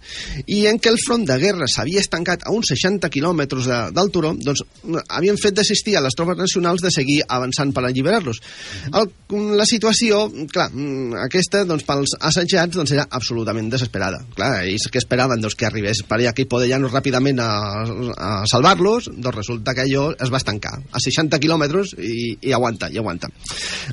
i 0.45 0.65
en 0.69 0.79
què 0.79 0.91
el 0.93 0.99
front 1.01 1.25
de 1.27 1.37
guerra 1.41 1.67
s'havia 1.71 2.03
estancat 2.03 2.45
a 2.45 2.53
uns 2.53 2.71
60 2.73 3.09
quilòmetres 3.13 3.69
de, 3.69 3.79
del 3.95 4.11
turó, 4.13 4.33
doncs 4.37 4.63
havien 5.09 5.39
fet 5.41 5.57
desistir 5.57 5.97
a 5.97 6.03
les 6.05 6.15
tropes 6.17 6.37
nacionals 6.39 6.83
de 6.85 6.93
seguir 6.93 7.21
avançant 7.27 7.73
per 7.75 7.85
alliberar-los. 7.85 8.41
La 9.57 9.67
situació, 9.67 10.25
clar, 10.53 10.69
mm, 10.71 11.17
aquesta, 11.25 11.63
doncs, 11.65 11.85
pels 11.87 12.15
assetjats, 12.19 12.77
doncs, 12.77 12.93
era 12.95 13.07
absolutament 13.09 13.71
desesperada. 13.73 14.21
Clar, 14.35 14.51
ells 14.69 14.87
que 14.91 15.01
esperaven 15.01 15.41
doncs, 15.41 15.57
que 15.57 15.67
arribés 15.69 16.03
per 16.05 16.19
allà 16.19 16.33
que 16.35 16.45
Podellano 16.49 16.91
ràpidament 16.91 17.39
a, 17.41 17.49
a 18.15 18.31
salvar-los, 18.49 19.09
doncs 19.15 19.35
resulta 19.35 19.73
que 19.73 19.85
allò 19.87 20.11
es 20.13 20.31
va 20.31 20.41
estancar. 20.41 20.77
A 20.91 21.01
60 21.01 21.39
quilòmetres 21.41 21.54
quilòmetres 21.55 21.95
i, 21.97 22.37
i 22.49 22.53
aguanta, 22.53 22.89
i 22.91 22.99
aguanta. 22.99 23.29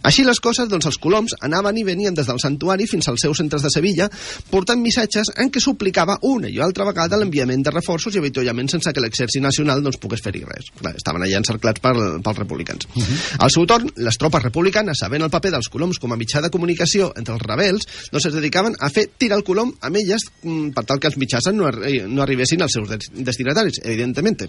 Així 0.02 0.24
les 0.24 0.40
coses, 0.42 0.68
doncs 0.68 0.86
els 0.90 0.98
coloms 0.98 1.34
anaven 1.40 1.78
i 1.78 1.84
venien 1.84 2.14
des 2.14 2.26
del 2.26 2.40
santuari 2.42 2.86
fins 2.90 3.08
als 3.08 3.22
seus 3.22 3.38
centres 3.38 3.62
de 3.62 3.70
Sevilla, 3.70 4.08
portant 4.50 4.80
missatges 4.82 5.32
en 5.36 5.50
què 5.52 5.60
suplicava 5.62 6.18
una 6.22 6.50
i 6.50 6.58
altra 6.60 6.86
vegada 6.88 7.18
l'enviament 7.20 7.62
de 7.62 7.72
reforços 7.74 8.14
i 8.14 8.22
avituallament 8.22 8.70
sense 8.72 8.92
que 8.92 9.02
l'exèrcit 9.02 9.42
nacional 9.42 9.82
doncs, 9.82 10.00
pogués 10.02 10.22
fer-hi 10.24 10.44
res. 10.48 10.72
Clar, 10.78 10.94
estaven 10.96 11.24
allà 11.24 11.38
encerclats 11.40 11.82
per, 11.82 11.94
pels 12.22 12.38
republicans. 12.38 12.86
Uh 12.94 13.02
-huh. 13.02 13.18
Al 13.38 13.50
seu 13.50 13.66
torn, 13.66 13.90
les 13.96 14.18
tropes 14.18 14.42
republicanes, 14.42 14.98
sabent 14.98 15.22
el 15.22 15.30
paper 15.30 15.50
dels 15.52 15.68
coloms 15.68 15.98
com 15.98 16.12
a 16.12 16.16
mitjà 16.16 16.40
de 16.42 16.50
comunicació 16.50 17.12
entre 17.16 17.34
els 17.34 17.42
rebels, 17.42 17.86
doncs 18.10 18.26
es 18.26 18.34
dedicaven 18.34 18.74
a 18.78 18.90
fer 18.90 19.10
tirar 19.18 19.38
el 19.38 19.44
colom 19.44 19.74
amb 19.80 19.96
elles 19.96 20.22
mm, 20.42 20.70
per 20.70 20.84
tal 20.84 20.98
que 20.98 21.06
els 21.06 21.16
mitjans 21.16 21.52
no, 21.52 21.66
arri 21.66 22.02
no 22.06 22.22
arribessin 22.22 22.62
als 22.62 22.72
seus 22.72 22.88
destinataris, 23.12 23.80
evidentment. 23.84 24.48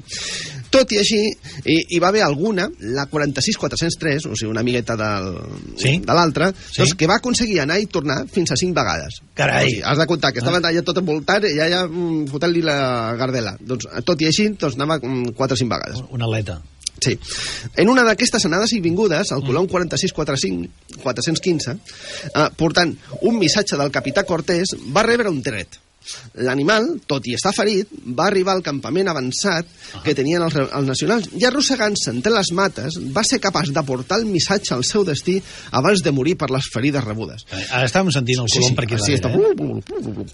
Tot 0.73 0.89
i 0.95 0.97
així, 0.97 1.19
hi, 1.69 1.75
hi 1.93 1.99
va 2.01 2.09
haver 2.09 2.23
alguna, 2.25 2.65
la 2.95 3.05
46403, 3.11 4.25
o 4.25 4.35
sigui, 4.35 4.49
una 4.49 4.63
amigueta 4.65 4.95
del, 4.97 5.27
Sí. 5.77 5.99
de 6.01 6.13
l'altra, 6.17 6.49
Sí. 6.53 6.81
doncs, 6.81 6.95
que 6.97 7.07
va 7.07 7.19
aconseguir 7.21 7.59
anar 7.61 7.79
i 7.79 7.85
tornar 7.85 8.23
fins 8.27 8.51
a 8.51 8.57
cinc 8.57 8.73
vegades. 8.75 9.21
Carai. 9.37 9.65
O 9.65 9.69
sigui, 9.69 9.81
has 9.85 9.97
de 10.01 10.07
comptar 10.09 10.33
que 10.33 10.39
estaven 10.41 10.65
allà 10.65 10.83
tot 10.83 10.97
envoltant 10.97 11.45
i 11.45 11.59
allà 11.61 11.85
mm, 11.87 12.25
fotent-li 12.33 12.63
la 12.65 12.77
gardela. 13.19 13.55
Doncs, 13.61 13.85
tot 14.03 14.21
i 14.21 14.31
així, 14.31 14.49
doncs, 14.57 14.75
anava 14.79 14.97
mm, 14.97 15.35
quatre 15.37 15.53
o 15.53 15.61
cinc 15.61 15.71
vegades. 15.71 16.01
Una 16.09 16.25
atleta. 16.25 16.59
Sí. 17.03 17.17
En 17.75 17.89
una 17.89 18.03
d'aquestes 18.07 18.45
anades 18.47 18.71
i 18.73 18.79
vingudes, 18.79 19.31
el 19.35 19.41
colom 19.43 19.67
4645, 19.67 20.69
415, 21.03 21.77
eh, 22.33 22.49
portant 22.55 22.95
un 23.21 23.37
missatge 23.37 23.75
del 23.77 23.91
capità 23.91 24.23
Cortés, 24.23 24.75
va 24.95 25.03
rebre 25.03 25.29
un 25.29 25.41
tret. 25.43 25.82
L'animal, 26.45 26.87
tot 27.07 27.25
i 27.29 27.35
estar 27.37 27.53
ferit, 27.55 27.89
va 28.17 28.25
arribar 28.29 28.53
al 28.57 28.63
campament 28.65 29.07
avançat 29.11 29.67
que 30.03 30.15
tenien 30.17 30.41
els, 30.45 30.55
els 30.63 30.87
nacionals 30.87 31.29
i 31.39 31.45
arrossegant-se 31.47 32.11
entre 32.13 32.33
les 32.33 32.51
mates 32.57 32.97
va 33.15 33.23
ser 33.27 33.39
capaç 33.43 33.71
de 33.75 33.83
portar 33.85 34.19
el 34.21 34.25
missatge 34.29 34.73
al 34.75 34.83
seu 34.87 35.03
destí 35.07 35.37
abans 35.71 36.01
de 36.03 36.11
morir 36.11 36.35
per 36.39 36.49
les 36.51 36.67
ferides 36.73 37.03
rebudes. 37.05 37.45
Eh, 37.51 37.63
Ara 37.71 37.85
estàvem 37.89 38.11
sentint 38.13 38.43
el 38.43 38.49
colom 38.51 38.75
per 38.77 38.85
aquí 38.87 38.99
sí, 39.01 39.13
està... 39.17 39.29
darrere. 39.29 39.53
Blu, 39.59 39.81
blu. 40.13 40.25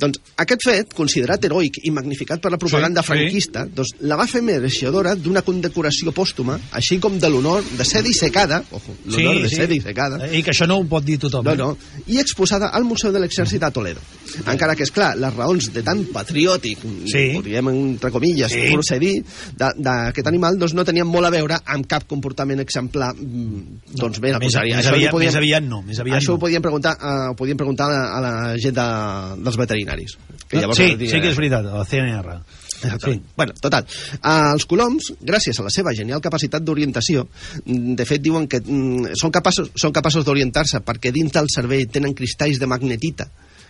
Doncs 0.00 0.20
aquest 0.44 0.64
fet, 0.68 0.92
considerat 0.96 1.44
heroic 1.44 1.80
i 1.84 1.90
magnificat 1.94 2.40
per 2.42 2.52
la 2.54 2.58
propaganda 2.60 3.02
Sí, 3.02 3.06
sí. 3.06 3.12
franquista, 3.12 3.66
doncs 3.66 3.94
la 4.08 4.16
va 4.18 4.26
fer 4.30 4.42
mereixedora 4.42 5.14
d'una 5.18 5.42
condecoració 5.46 6.12
pòstuma, 6.16 6.58
així 6.78 6.98
com 7.02 7.18
de 7.20 7.28
l'honor 7.30 7.62
de 7.78 7.84
ser 7.86 8.02
dissecada, 8.06 8.62
ojo, 8.72 8.94
l'honor 9.06 9.42
de 9.42 9.50
ser 9.52 9.68
dissecada, 9.70 10.18
Eh, 10.28 10.38
I 10.38 10.42
que 10.42 10.50
això 10.52 10.66
no 10.66 10.78
ho 10.80 10.84
pot 10.88 11.04
dir 11.04 11.18
tothom. 11.18 11.44
no, 11.44 11.52
eh? 11.52 11.56
no, 11.56 11.76
i 12.06 12.18
exposada 12.18 12.68
al 12.74 12.84
Museu 12.84 13.12
de 13.12 13.20
l'Exèrcit 13.20 13.62
a 13.62 13.70
Toledo. 13.70 14.00
Encara 14.46 14.74
que, 14.76 14.82
és 14.84 14.90
clar, 14.94 15.14
les 15.18 15.34
raons 15.34 15.70
de 15.74 15.82
tan 15.82 16.04
patriòtic, 16.12 16.78
Sí. 17.06 17.32
podríem, 17.36 17.68
entre 17.68 18.10
comilles, 18.10 18.50
Sí. 18.52 18.72
procedir 18.72 19.24
d'aquest 19.56 20.26
animal, 20.26 20.58
doncs 20.58 20.74
no 20.74 20.84
tenien 20.84 21.06
molt 21.06 21.26
a 21.26 21.30
veure 21.30 21.58
amb 21.64 21.86
cap 21.86 22.06
comportament 22.08 22.60
exemplar. 22.60 23.14
mm, 23.14 23.96
Doncs 23.98 24.20
bé, 24.20 24.32
la 24.32 24.38
més, 24.38 24.54
més, 24.54 24.86
aviat, 24.86 25.10
podíem- 25.10 25.28
més 25.28 25.36
aviat 25.36 25.62
no. 25.62 25.82
Més 25.82 25.98
aviat 25.98 26.18
això 26.20 26.30
ho 26.30 26.38
no. 26.38 26.38
podíem 26.40 26.62
preguntar, 26.62 26.96
uh, 27.00 27.30
ho 27.32 27.34
podíem 27.36 27.56
preguntar 27.56 27.86
a 27.86 27.90
la, 27.92 28.16
a 28.16 28.20
la 28.20 28.56
gent 28.58 28.74
de, 28.74 29.42
dels 29.42 29.56
veterinaris. 29.56 30.16
Que 30.48 30.58
llavors 30.60 30.78
sí, 30.78 30.94
diria- 30.96 31.10
sí 31.14 31.20
que 31.20 31.30
és 31.30 31.36
veritat, 31.36 31.64
a 31.66 31.78
la 31.78 31.84
CNR. 31.84 32.40
Exactament. 32.78 33.22
Sí. 33.24 33.32
Bueno, 33.36 33.52
total. 33.60 33.84
Uh, 34.22 34.52
els 34.54 34.64
coloms, 34.66 35.12
gràcies 35.20 35.58
a 35.58 35.64
la 35.64 35.70
seva 35.70 35.92
genial 35.92 36.20
capacitat 36.20 36.62
d'orientació, 36.62 37.26
mm, 37.64 37.94
de 37.96 38.04
fet 38.06 38.22
diuen 38.22 38.46
que 38.46 38.60
mm, 38.60 39.14
són 39.18 39.30
capaços, 39.32 39.70
són 39.74 39.90
capaços 39.92 40.24
d'orientar-se 40.24 40.78
perquè 40.80 41.10
dins 41.12 41.32
del 41.32 41.46
cervell 41.52 41.88
tenen 41.88 42.14
cristalls 42.14 42.58
de 42.60 42.66
magnetita 42.66 43.28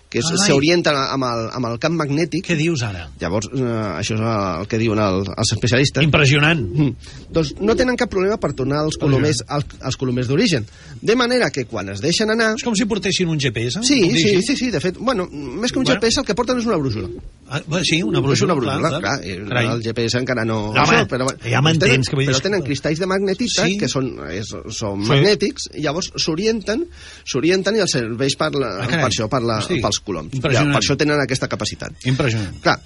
que 0.09 0.23
Ai. 0.25 0.37
s'orienten 0.47 0.97
amb, 0.97 1.27
el, 1.29 1.43
amb 1.59 1.69
el 1.69 1.79
camp 1.83 1.97
magnètic. 1.99 2.47
Què 2.49 2.57
dius 2.57 2.83
ara? 2.87 3.07
Llavors, 3.21 3.51
eh, 3.53 3.65
això 4.01 4.17
és 4.17 4.23
el 4.25 4.69
que 4.71 4.81
diuen 4.81 5.01
el, 5.05 5.21
els 5.35 5.53
especialistes. 5.57 6.05
Impressionant. 6.07 6.63
Mm. 6.65 7.13
Doncs 7.35 7.55
no 7.61 7.77
tenen 7.77 7.99
cap 8.01 8.11
problema 8.13 8.39
per 8.41 8.55
tornar 8.57 8.83
als 8.87 8.97
colomers, 9.01 9.43
als, 9.47 9.79
als 9.81 9.99
colomers 10.01 10.31
d'origen. 10.31 10.65
De 11.03 11.17
manera 11.19 11.51
que 11.55 11.67
quan 11.69 11.93
es 11.93 12.01
deixen 12.05 12.33
anar... 12.33 12.55
És 12.57 12.65
com 12.65 12.77
si 12.79 12.89
portessin 12.89 13.29
un 13.29 13.41
GPS? 13.43 13.85
Sí, 13.85 14.01
dir 14.01 14.17
sí, 14.17 14.33
així? 14.33 14.47
sí, 14.47 14.57
sí, 14.65 14.71
de 14.75 14.81
fet, 14.81 14.97
bueno, 14.99 15.29
més 15.31 15.73
que 15.73 15.83
un 15.83 15.85
Bueno. 15.89 16.01
GPS 16.01 16.21
el 16.21 16.27
que 16.27 16.35
porten 16.37 16.59
és 16.61 16.67
una 16.69 16.77
brújula. 16.81 17.09
Ah, 17.51 17.61
bé, 17.67 17.81
sí, 17.85 18.03
una 18.03 18.19
és 18.19 18.25
brújula. 18.25 18.45
una 18.53 18.55
brújula, 18.59 18.91
clar, 18.91 19.01
clar. 19.01 19.47
clar, 19.49 19.63
el 19.75 19.83
GPS 19.83 20.19
encara 20.21 20.45
no... 20.45 20.59
No, 20.75 20.83
home, 20.83 21.07
però, 21.09 21.27
ja 21.49 21.63
m'entens, 21.65 22.11
dir- 22.13 22.27
Però 22.29 22.41
tenen 22.45 22.63
cristalls 22.63 22.99
de 23.01 23.07
magnetita, 23.09 23.65
Sí. 23.65 23.79
que 23.81 23.89
són, 23.89 24.11
és, 24.31 24.51
són 24.77 25.03
Sí. 25.03 25.09
magnètics, 25.09 25.71
i 25.75 25.83
llavors 25.87 26.11
s'orienten 26.17 26.85
s'orienten 27.25 27.77
i 27.77 27.81
els 27.81 27.93
serveix 27.97 28.37
per, 28.37 28.51
la, 28.55 28.75
Ah, 28.83 28.87
carai. 28.87 29.05
per 29.07 29.11
això, 29.11 29.29
per 29.33 29.41
la, 29.43 29.59
Hosti, 29.63 29.81
pels 29.81 30.01
coloms. 30.01 30.33
Ja, 30.35 30.65
per 30.65 30.81
això 30.83 30.97
tenen 30.97 31.21
aquesta 31.21 31.49
capacitat. 31.49 31.93
Impressionant. 32.05 32.61
Clar, 32.61 32.79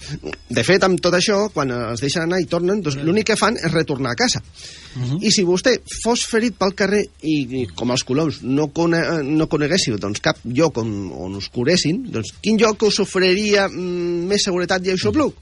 de 0.48 0.64
fet, 0.64 0.84
amb 0.84 1.00
tot 1.00 1.14
això, 1.18 1.50
quan 1.52 1.70
es 1.92 2.00
deixen 2.00 2.22
anar 2.22 2.40
i 2.40 2.46
tornen, 2.46 2.80
doncs 2.82 2.96
l'únic 3.02 3.26
que 3.32 3.36
fan 3.36 3.56
és 3.56 3.72
retornar 3.72 4.12
a 4.12 4.14
casa. 4.14 4.42
I 5.24 5.30
si 5.32 5.40
vostè 5.42 5.78
fos 6.02 6.26
ferit 6.28 6.52
pel 6.60 6.74
carrer 6.76 7.00
i, 7.24 7.62
i 7.62 7.66
com 7.74 7.90
els 7.94 8.02
coloms 8.04 8.42
no, 8.44 8.66
cone, 8.76 8.98
no 9.24 9.46
coneguéssiu 9.48 9.96
doncs, 9.98 10.20
cap 10.20 10.36
lloc 10.44 10.76
on, 10.82 10.90
on 11.16 11.36
us 11.38 11.48
curessin, 11.48 12.02
doncs 12.12 12.34
quin 12.42 12.58
lloc 12.60 12.82
us 12.84 12.98
oferiria 13.00 13.68
mm, 13.70 14.26
més 14.28 14.44
seguretat 14.52 14.86
i 14.86 14.92
aixopluc? 14.94 15.34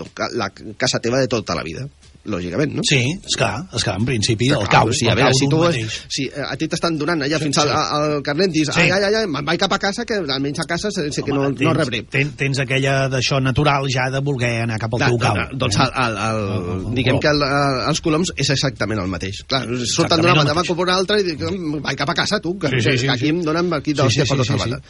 Doncs 0.00 0.14
ca- 0.16 0.30
la 0.40 0.48
casa 0.80 1.00
teva 1.04 1.20
de 1.20 1.28
tota 1.28 1.54
la 1.54 1.62
vida, 1.66 1.84
lògicament, 2.24 2.74
no? 2.76 2.82
Sí, 2.86 3.00
esclar, 3.26 3.64
esclar, 3.74 3.96
en 3.98 4.04
principi, 4.06 4.48
el 4.50 4.58
Clar, 4.68 4.68
cau, 4.70 4.92
sí, 4.92 5.06
a 5.08 5.12
el 5.12 5.16
veure, 5.18 5.34
si, 5.34 5.48
tu, 5.48 5.58
mateix. 5.58 5.96
si 6.08 6.26
eh, 6.26 6.44
a 6.46 6.56
ti 6.56 6.68
t'estan 6.68 6.96
donant 6.98 7.22
allà 7.26 7.38
Sí, 7.38 7.44
fins 7.48 7.56
sí. 7.56 7.62
al, 7.64 7.70
al 7.72 8.22
carnet, 8.22 8.50
dius, 8.54 8.68
Sí. 8.74 8.80
ai, 8.80 8.90
ai, 8.90 9.14
ai, 9.22 9.26
me'n 9.26 9.44
vaig 9.44 9.58
cap 9.58 9.72
a 9.72 9.78
casa, 9.78 10.04
que 10.06 10.14
almenys 10.14 10.60
a 10.60 10.66
casa 10.70 10.90
sé, 10.90 11.08
que 11.10 11.32
no, 11.32 11.48
Home, 11.48 11.56
no 11.60 11.72
rebré. 11.74 12.02
Tens, 12.10 12.36
tens 12.36 12.58
aquella 12.62 13.08
d'això 13.08 13.40
natural 13.42 13.88
ja 13.90 14.08
de 14.12 14.20
voler 14.20 14.62
anar 14.62 14.78
cap 14.78 14.94
al 14.94 15.00
teu 15.08 15.18
cau. 15.18 15.36
Doncs 15.52 15.76
el, 15.82 15.90
el, 16.04 16.16
el, 16.16 16.40
El- 16.52 16.86
el 16.88 16.94
diguem 16.94 17.18
que 17.20 17.28
el, 17.28 17.42
el, 17.42 17.80
els 17.88 18.00
coloms 18.00 18.32
és 18.36 18.50
exactament 18.54 19.00
el 19.02 19.08
mateix. 19.10 19.42
Clar, 19.48 19.64
surten 19.86 20.20
d'una 20.22 20.32
el 20.32 20.38
banda, 20.42 20.54
van 20.54 20.64
cap 20.68 20.78
a 20.78 20.82
una 20.82 20.94
altra 20.94 21.18
i 21.20 21.24
dic, 21.26 21.42
vaig 21.82 21.96
cap 21.98 22.10
a 22.10 22.14
casa, 22.14 22.38
tu, 22.40 22.56
que, 22.58 22.68
Sí, 22.68 22.80
sí, 22.82 22.98
sí, 22.98 23.06
que 23.06 23.12
aquí 23.12 23.26
sí. 23.26 23.28
em 23.34 23.42
donen 23.42 23.72
aquí 23.74 23.92
de 23.92 24.02
Sí, 24.08 24.20
sí, 24.20 24.26
sí, 24.26 24.44
sí, 24.44 24.68
la 24.70 24.80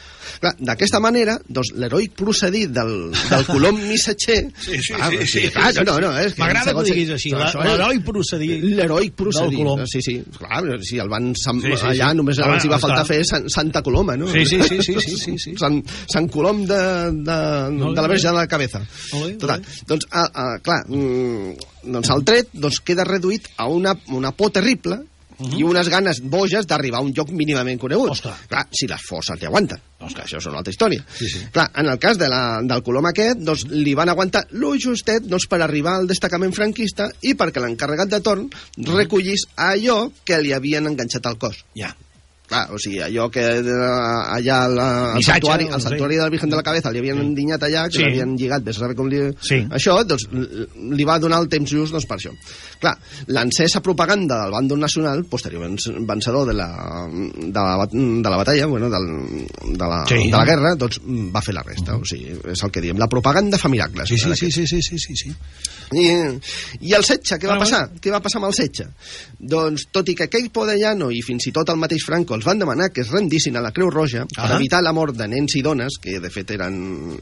Clar, 0.43 0.53
d'aquesta 0.59 0.99
manera, 0.99 1.37
doncs, 1.47 1.73
l'heroic 1.79 2.13
procedit 2.19 2.69
del, 2.69 3.11
del 3.29 3.45
colom 3.51 3.77
missatger... 3.87 4.51
Sí, 4.59 4.77
sí, 4.81 4.93
sí, 4.93 5.25
sí, 5.27 5.47
clar, 5.49 5.73
sí, 5.73 5.79
no, 5.85 5.99
no, 5.99 6.11
és 6.19 6.33
que 6.33 6.41
M'agrada 6.41 6.65
que 6.65 6.75
ho 6.75 6.81
segons- 6.83 6.89
diguis 6.91 7.09
així, 7.15 7.22
És- 7.31 7.55
l'heroi 7.55 7.99
procedit 7.99 8.63
L'heroic 8.63 9.13
procedit. 9.15 9.49
del 9.49 9.57
colom. 9.59 9.85
Sí, 9.87 10.01
sí, 10.01 10.23
clar, 10.37 10.63
si 10.83 10.97
el 10.99 11.09
van 11.09 11.33
sam, 11.35 11.61
Sí, 11.61 11.67
sí, 11.77 11.85
allà 11.85 12.09
sí. 12.11 12.17
només 12.17 12.39
Home, 12.39 12.55
els 12.55 12.65
hi 12.65 12.67
va 12.67 12.75
està. 12.77 12.87
faltar 12.87 13.05
fer 13.05 13.23
Sant, 13.25 13.47
Santa 13.49 13.81
Coloma, 13.81 14.17
no? 14.17 14.27
Sí, 14.27 14.45
sí, 14.45 14.61
sí, 14.63 14.81
sí, 14.81 14.95
sí, 14.99 15.17
sí, 15.17 15.37
sí. 15.37 15.55
Sant, 15.57 15.81
Sant 16.11 16.29
Colom 16.29 16.65
de, 16.65 16.75
de, 16.75 17.69
Molt 17.71 17.95
de 17.95 18.01
la. 18.01 18.07
Verge 18.07 18.27
de 18.27 18.33
la 18.33 18.47
Cabeza. 18.47 18.79
Bé, 19.13 19.33
Total. 19.39 19.61
bé. 19.61 19.67
Doncs, 19.87 20.05
ah, 20.11 20.29
ah, 20.33 20.57
clar, 20.61 20.83
mm, 20.89 21.53
doncs 21.93 22.09
el 22.09 22.23
tret 22.25 22.49
doncs, 22.53 22.79
queda 22.81 23.03
reduït 23.05 23.47
a 23.57 23.67
una, 23.67 23.95
una 24.09 24.31
por 24.31 24.51
terrible 24.51 25.01
i 25.53 25.63
unes 25.65 25.89
ganes 25.91 26.21
boges 26.21 26.67
d'arribar 26.69 27.01
a 27.01 27.05
un 27.05 27.13
lloc 27.15 27.31
mínimament 27.33 27.79
conegut. 27.81 28.13
Ostres. 28.15 28.45
Clar, 28.51 28.65
si 28.71 28.87
les 28.89 29.03
forces 29.07 29.39
li 29.41 29.49
aguanten. 29.49 29.81
Ostres, 30.03 30.27
això 30.27 30.41
és 30.41 30.47
una 30.51 30.59
altra 30.61 30.73
història. 30.73 31.03
Sí, 31.17 31.29
sí. 31.31 31.43
Clar, 31.53 31.69
en 31.79 31.91
el 31.93 31.99
cas 32.01 32.19
de 32.19 32.29
la, 32.31 32.43
del 32.67 32.83
colom 32.85 33.07
aquest, 33.09 33.43
doncs, 33.43 33.67
li 33.71 33.95
van 33.97 34.11
aguantar 34.13 34.45
lo 34.59 34.73
justet 34.79 35.27
doncs, 35.27 35.47
per 35.51 35.61
arribar 35.63 35.97
al 35.99 36.09
destacament 36.09 36.55
franquista 36.55 37.09
i 37.21 37.35
perquè 37.39 37.63
l'encarregat 37.63 38.11
de 38.11 38.21
torn 38.23 38.49
recollís 38.93 39.47
allò 39.55 40.07
que 40.25 40.41
li 40.43 40.53
havien 40.55 40.89
enganxat 40.91 41.29
al 41.29 41.39
cos. 41.41 41.63
Ja. 41.77 41.93
Clar, 42.43 42.67
o 42.75 42.77
sigui, 42.77 42.99
allò 43.01 43.29
que 43.31 43.39
allà 43.39 44.57
la, 44.67 44.87
al 45.15 45.23
santuari, 45.23 45.67
al 45.71 45.81
santuari 45.81 46.17
de 46.17 46.23
la 46.25 46.29
Virgen 46.29 46.49
de 46.51 46.57
la 46.57 46.63
Cabeza 46.65 46.91
li 46.91 46.99
havien 46.99 47.21
endinyat 47.21 47.63
allà, 47.63 47.85
que 47.87 47.97
Sí. 47.97 48.03
l'havien 48.03 48.35
lligat, 48.37 48.63
vés 48.65 48.75
a 48.77 48.81
saber 48.83 48.95
com 48.99 49.07
li... 49.07 49.21
Sí. 49.41 49.61
Això, 49.71 49.95
doncs, 50.05 50.25
li 50.91 51.05
va 51.07 51.15
donar 51.23 51.39
el 51.41 51.47
temps 51.49 51.71
just 51.71 51.93
doncs, 51.95 52.05
per 52.05 52.17
això. 52.19 52.33
Clar, 52.83 52.93
l'encesa 53.27 53.79
propaganda 53.81 54.41
del 54.43 54.51
bàndol 54.51 54.79
nacional, 54.83 55.23
posterior 55.31 55.63
venc- 55.63 56.05
vencedor 56.05 56.45
de 56.47 56.53
la, 56.53 56.67
de 57.09 57.63
la, 57.63 57.87
de 57.87 58.29
la 58.29 58.37
batalla, 58.37 58.65
bueno, 58.67 58.89
del, 58.89 59.07
de, 59.77 59.87
la, 59.87 60.03
Sí. 60.11 60.19
de 60.29 60.35
la 60.37 60.45
guerra, 60.45 60.75
doncs 60.75 60.99
va 61.33 61.41
fer 61.41 61.55
la 61.55 61.63
resta. 61.63 61.95
O 61.95 62.03
sigui, 62.05 62.35
és 62.51 62.61
el 62.63 62.71
que 62.71 62.81
diem. 62.83 62.99
La 62.99 63.07
propaganda 63.07 63.57
fa 63.57 63.69
miracles. 63.71 64.09
Sí, 64.09 64.17
sí, 64.17 64.35
sí, 64.35 64.51
sí, 64.51 64.67
sí, 64.67 64.81
sí, 64.81 64.99
sí, 64.99 65.15
sí. 65.15 65.33
I, 65.93 66.05
I 66.89 66.93
el 66.97 67.03
setge, 67.05 67.37
què 67.39 67.47
va 67.47 67.55
Ah, 67.55 67.59
passar? 67.63 67.83
Què 68.01 68.11
va 68.11 68.19
passar 68.19 68.39
amb 68.41 68.47
el 68.51 68.53
setge? 68.57 68.87
Doncs, 69.39 69.87
tot 69.93 70.07
i 70.09 70.15
que 70.17 70.27
aquell 70.27 70.49
Podellano 70.51 71.09
i 71.13 71.21
fins 71.21 71.47
i 71.47 71.51
tot 71.55 71.69
el 71.69 71.77
mateix 71.77 72.03
Franco 72.03 72.32
els 72.35 72.45
van 72.45 72.59
demanar 72.59 72.89
que 72.93 73.01
es 73.01 73.11
rendissin 73.11 73.57
a 73.57 73.61
la 73.63 73.71
Creu 73.71 73.89
Roja 73.89 74.25
per 74.25 74.45
Ah. 74.45 74.55
evitar 74.57 74.81
la 74.83 74.93
mort 74.93 75.15
de 75.15 75.27
nens 75.27 75.55
i 75.55 75.61
dones, 75.61 75.97
que 76.01 76.19
de 76.19 76.29
fet 76.29 76.51
eren, 76.51 77.17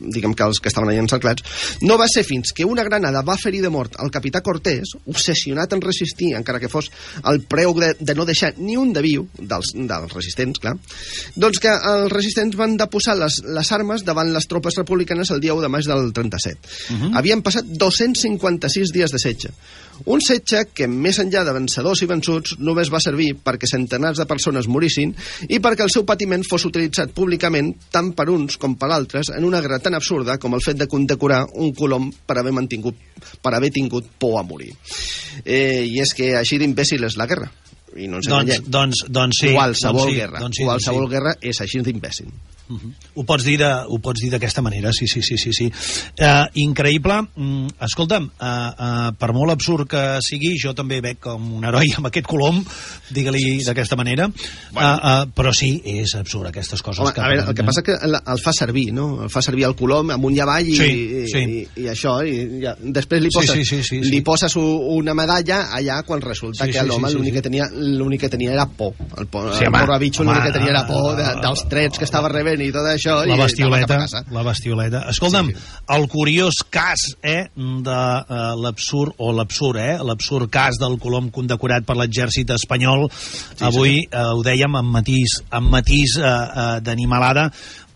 diguem 0.00 0.34
que 0.34 0.44
els 0.44 0.60
que 0.60 0.68
estaven 0.68 0.90
allà 0.90 1.02
encerclats, 1.02 1.42
no 1.82 1.98
va 1.98 2.06
ser 2.08 2.24
fins 2.24 2.52
que 2.52 2.64
una 2.64 2.84
granada 2.84 3.22
va 3.22 3.36
ferir 3.36 3.62
de 3.62 3.70
mort 3.70 3.96
el 4.02 4.10
capità 4.10 4.40
Cortés, 4.42 4.94
obsessionat 5.06 5.72
en 5.72 5.80
resistir, 5.80 6.34
encara 6.36 6.60
que 6.60 6.68
fos 6.68 6.90
el 7.24 7.42
preu 7.42 7.74
de, 7.78 7.94
de 7.98 8.14
no 8.14 8.24
deixar 8.28 8.54
ni 8.58 8.76
un 8.76 8.92
de 8.92 9.02
viu 9.02 9.28
dels, 9.38 9.72
dels 9.74 10.12
resistents, 10.14 10.58
clar, 10.62 10.76
doncs 11.36 11.58
que 11.62 11.72
els 11.72 12.12
resistents 12.12 12.56
van 12.56 12.76
deposar 12.76 13.16
les, 13.18 13.40
les 13.44 13.72
armes 13.72 14.04
davant 14.04 14.32
les 14.32 14.46
tropes 14.48 14.76
republicanes 14.78 15.30
el 15.30 15.40
dia 15.40 15.54
1 15.54 15.62
de 15.62 15.72
maig 15.72 15.88
del 15.88 16.12
37. 16.12 16.58
Havien 17.18 17.42
passat 17.42 17.64
256 17.64 18.92
dies 18.94 19.12
de 19.12 19.18
setge. 19.22 19.52
Un 20.06 20.20
setge 20.24 20.64
que, 20.72 20.86
més 20.88 21.18
enllà 21.18 21.44
de 21.44 21.52
vencedors 21.52 22.02
i 22.02 22.06
vençuts, 22.06 22.56
només 22.62 22.90
va 22.92 23.00
servir 23.02 23.32
perquè 23.44 23.66
centenars 23.68 24.18
de, 24.18 24.24
per 24.28 24.38
persones 24.38 24.68
morissin 24.70 25.14
i 25.48 25.58
perquè 25.58 25.82
el 25.82 25.90
seu 25.90 26.04
patiment 26.06 26.44
fos 26.46 26.64
utilitzat 26.68 27.10
públicament 27.16 27.72
tant 27.90 28.12
per 28.14 28.28
uns 28.30 28.56
com 28.60 28.76
per 28.78 28.92
altres 28.94 29.32
en 29.34 29.44
una 29.48 29.60
guerra 29.64 29.80
tan 29.82 29.96
absurda 29.98 30.38
com 30.38 30.54
el 30.54 30.62
fet 30.64 30.78
de 30.78 30.86
condecorar 30.86 31.44
un 31.58 31.72
colom 31.74 32.12
per 32.26 32.38
haver 32.38 32.52
mantingut 32.54 32.94
per 33.42 33.54
haver 33.56 33.72
tingut 33.74 34.06
por 34.18 34.38
a 34.38 34.44
morir. 34.46 34.70
Eh, 35.44 35.82
I 35.88 35.98
és 36.04 36.14
que 36.14 36.36
així 36.38 36.58
d'imbècil 36.62 37.02
és 37.08 37.18
la 37.18 37.26
guerra 37.26 37.50
i 37.96 38.06
no 38.06 38.20
ens 38.20 38.28
Doncs, 38.28 38.44
enganyem. 38.44 38.70
doncs, 38.70 39.02
doncs 39.08 39.42
sí. 39.42 39.52
qualsevol 39.56 40.04
doncs 40.04 40.12
sí, 40.12 40.20
guerra, 40.20 40.38
Doncs 40.44 40.60
sí, 40.60 40.64
qualsevol 40.68 41.02
doncs 41.02 41.10
sí. 41.10 41.16
guerra 41.16 41.34
és 41.50 41.60
així 41.64 41.82
d'imbècil. 41.82 42.30
Uh 42.68 42.76
-huh. 42.76 42.92
Ho 43.14 43.24
pots 43.24 43.44
dir 43.44 43.58
de- 43.58 43.84
ho 43.88 43.98
pots 43.98 44.20
dir 44.20 44.30
d'aquesta 44.30 44.62
manera, 44.62 44.92
sí, 44.92 45.06
sí, 45.06 45.22
sí, 45.22 45.36
sí, 45.38 45.52
sí. 45.52 45.66
Uh, 46.20 46.46
increïble. 46.54 47.22
Mm, 47.36 47.66
escolta'm, 47.80 48.24
uh, 48.24 48.46
uh, 48.46 49.12
per 49.18 49.32
molt 49.32 49.50
absurd 49.52 49.88
que 49.88 50.18
sigui, 50.20 50.56
jo 50.62 50.74
també 50.74 51.00
veig 51.00 51.18
com 51.18 51.52
un 51.54 51.64
heroi 51.64 51.92
amb 51.96 52.06
aquest 52.06 52.26
colom, 52.26 52.64
digue-li 53.10 53.62
d'aquesta 53.64 53.96
manera, 53.96 54.28
bueno. 54.72 54.88
uh, 54.88 55.22
uh, 55.24 55.32
però 55.34 55.52
sí, 55.52 55.80
és 55.84 56.14
absurd, 56.14 56.46
aquestes 56.48 56.82
coses. 56.82 57.00
Home, 57.00 57.12
que 57.14 57.20
a 57.20 57.28
veure, 57.28 57.48
el 57.48 57.54
que 57.54 57.64
passa 57.64 57.82
que 57.82 57.92
el, 57.92 58.14
el 58.14 58.38
fa 58.42 58.52
servir, 58.52 58.92
no? 58.92 59.22
El 59.24 59.30
fa 59.30 59.42
servir 59.42 59.64
el 59.64 59.74
colom 59.74 60.10
amunt 60.10 60.36
i 60.36 60.40
avall 60.40 60.66
i, 60.68 60.76
Sí, 60.76 60.84
i, 61.24 61.28
sí. 61.28 61.38
i, 61.38 61.82
i 61.82 61.88
això, 61.88 62.18
i 62.26 62.60
ja, 62.62 62.74
després 62.80 63.22
li 63.22 63.28
Sí, 63.30 63.38
poses, 63.38 63.54
sí, 63.54 63.64
sí, 63.64 63.82
sí, 63.82 64.02
sí. 64.04 64.10
li 64.10 64.20
poses 64.22 64.54
una 64.56 65.14
medalla 65.14 65.70
allà 65.72 66.02
quan 66.04 66.20
resulta 66.20 66.64
Sí, 66.66 66.72
que 66.72 66.80
sí, 66.80 66.86
l'home 66.86 67.08
sí, 67.08 67.12
sí, 67.12 67.18
l'únic 67.18 67.32
sí. 67.32 67.36
que 67.38 67.42
tenia 67.42 67.64
l'únic 67.72 68.20
que 68.20 68.28
tenia 68.28 68.52
era 68.52 68.66
por. 68.66 68.94
El, 69.16 69.26
por, 69.26 69.54
Sí, 69.54 69.64
el 69.64 69.68
home, 69.68 69.78
porra 69.80 69.98
bitxo 69.98 70.24
l'únic 70.24 70.44
que 70.44 70.52
tenia 70.52 70.70
era 70.70 70.86
por 70.86 71.16
de, 71.16 71.40
dels 71.42 71.68
trets 71.68 71.98
que 71.98 72.04
estava 72.04 72.28
rebent 72.28 72.57
i 72.62 72.70
tot 72.74 72.86
això. 72.90 73.18
la 73.28 73.36
i 73.36 73.40
bestioleta, 73.40 73.98
casa. 74.04 74.22
la 74.34 74.42
bestioleta. 74.46 75.02
Escolta'm, 75.12 75.50
sí. 75.52 75.66
el 75.96 76.06
curiós 76.12 76.62
cas 76.70 77.08
eh, 77.22 77.48
de 77.56 77.98
uh, 77.98 78.52
l'absurd, 78.62 79.16
o 79.18 79.32
l'absurd, 79.36 79.80
eh, 79.82 79.98
l'absurd 80.04 80.50
cas 80.52 80.80
del 80.80 80.98
colom 81.02 81.30
condecorat 81.34 81.86
per 81.88 81.98
l'exèrcit 81.98 82.50
espanyol, 82.56 83.08
sí, 83.10 83.64
avui 83.68 84.00
eh, 84.04 84.24
ho 84.34 84.42
dèiem 84.46 84.78
amb 84.80 84.94
matís, 84.98 85.40
amb 85.50 85.70
matís 85.72 86.18
eh, 86.18 86.24
eh, 86.24 86.70
d'animalada, 86.84 87.48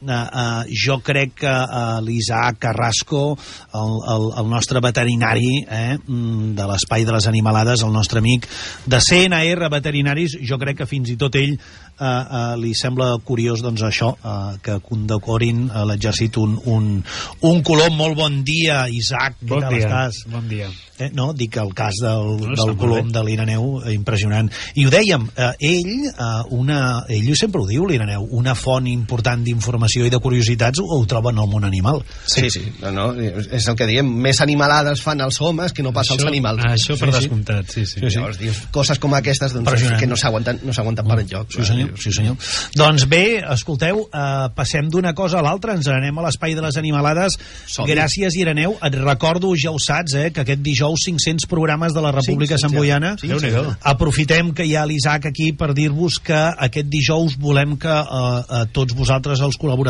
Uh, 0.03 0.11
uh, 0.11 0.63
jo 0.67 0.97
crec 0.99 1.37
que 1.45 1.51
uh, 1.51 2.01
l'Isaac 2.03 2.59
Carrasco, 2.65 3.37
el, 3.79 3.93
el, 4.11 4.25
el 4.43 4.49
nostre 4.51 4.81
veterinari 4.83 5.63
eh, 5.63 5.95
mm, 5.95 6.57
de 6.59 6.67
l'espai 6.67 7.07
de 7.07 7.15
les 7.15 7.29
animalades, 7.31 7.85
el 7.87 7.93
nostre 7.95 8.19
amic 8.19 8.49
de 8.91 8.99
CNR 8.99 9.71
Veterinaris, 9.71 10.35
jo 10.43 10.59
crec 10.59 10.81
que 10.83 10.89
fins 10.91 11.13
i 11.13 11.17
tot 11.21 11.39
ell 11.39 11.55
uh, 11.55 12.03
uh, 12.03 12.55
li 12.59 12.73
sembla 12.75 13.13
curiós 13.23 13.63
doncs, 13.63 13.85
això, 13.87 14.11
uh, 14.19 14.57
que 14.63 14.81
condecorin 14.83 15.69
a 15.71 15.85
l'exèrcit 15.87 16.39
un, 16.43 16.59
un, 16.67 16.89
un 17.47 17.63
colom. 17.63 17.95
Molt 18.03 18.19
bon 18.19 18.43
dia, 18.43 18.89
Isaac. 18.91 19.39
Bon 19.47 19.63
dia, 19.69 19.87
estàs? 19.87 20.25
bon 20.33 20.51
dia. 20.51 20.71
Eh, 20.99 21.11
no, 21.15 21.31
dic 21.35 21.57
el 21.59 21.73
cas 21.75 21.99
del, 22.03 22.37
No, 22.43 22.57
del 22.59 22.75
colom 22.79 23.09
de 23.15 23.23
l'Ireneu, 23.27 23.81
eh, 23.83 23.95
impressionant. 23.95 24.51
I 24.79 24.87
ho 24.87 24.93
dèiem, 24.93 25.25
eh, 25.37 25.53
ell, 25.73 25.95
eh, 26.11 26.43
una, 26.59 27.05
ell 27.09 27.31
sempre 27.39 27.63
ho 27.63 27.67
diu, 27.67 27.87
l'Ireneu, 27.87 28.27
una 28.39 28.55
font 28.59 28.87
important 28.91 29.43
d'informació 29.43 29.92
i 30.01 30.09
de 30.11 30.19
curiositats 30.19 30.81
ho, 30.81 30.87
ho 30.97 31.05
troba 31.07 31.31
en 31.31 31.39
el 31.39 31.47
món 31.49 31.65
animal. 31.65 32.03
Sí, 32.27 32.49
sí, 32.51 32.63
no, 32.81 32.91
no, 32.93 33.07
és 33.21 33.69
el 33.69 33.77
que 33.77 33.87
diem, 33.87 34.07
més 34.09 34.41
animalades 34.41 35.03
fan 35.03 35.21
els 35.21 35.41
homes 35.41 35.73
que 35.73 35.83
no 35.83 35.93
pas 35.93 36.09
els 36.11 36.25
animals. 36.25 36.63
Això 36.65 36.97
per 36.99 37.11
Sí, 37.11 37.13
sí. 37.13 37.21
descomptat, 37.21 37.67
sí, 37.71 37.85
sí. 37.87 38.01
Sí, 38.01 38.11
sí. 38.11 38.17
Llavors 38.17 38.39
dius, 38.39 38.63
coses 38.73 38.99
com 38.99 39.13
aquestes 39.15 39.53
doncs, 39.53 39.67
Impressionant. 39.67 40.01
que 40.01 40.07
no 40.07 40.17
s'aguanten 40.17 40.61
no 40.65 40.73
s'aguanten 40.73 41.07
per 41.07 41.19
enlloc. 41.21 41.51
Sí 41.53 41.65
senyor, 41.65 41.91
sí 42.01 42.13
senyor. 42.13 42.37
Doncs 42.77 43.07
bé, 43.09 43.43
escolteu, 43.53 44.09
eh, 44.13 44.49
passem 44.55 44.89
d'una 44.89 45.13
cosa 45.15 45.39
a 45.41 45.43
l'altra, 45.43 45.75
ens 45.75 45.87
anem 45.89 46.19
a 46.19 46.23
l'espai 46.23 46.55
de 46.55 46.63
les 46.63 46.77
animalades. 46.77 47.37
Som-hi. 47.67 47.93
Gràcies, 47.93 48.35
Ireneu. 48.37 48.77
Et 48.83 48.95
recordo, 48.95 49.53
ja 49.57 49.71
ho 49.71 49.79
saps, 49.79 50.15
eh, 50.15 50.31
que 50.33 50.41
aquest 50.41 50.61
dijous 50.63 51.01
500 51.05 51.47
programes 51.49 51.93
de 51.93 52.01
la 52.01 52.13
República 52.13 52.57
Sí, 52.57 52.63
sí, 52.63 52.69
Samboiana. 52.69 53.17
sí, 53.21 53.29
Déu-n'hi-do. 53.29 53.77
Aprofitem 53.83 54.53
que 54.55 54.65
hi 54.67 54.75
ha 54.77 54.87
l'Isaac 54.87 55.27
aquí 55.27 55.53
per 55.53 55.73
dir-vos 55.75 56.19
que 56.23 56.35
aquest 56.35 56.87
dijous 56.89 57.37
volem 57.39 57.77
que 57.77 57.89
eh, 57.89 58.43
eh, 58.63 58.65
tots 58.73 58.95
vosaltres, 58.95 59.41
els 59.41 59.57
col·laboradors, 59.59 59.82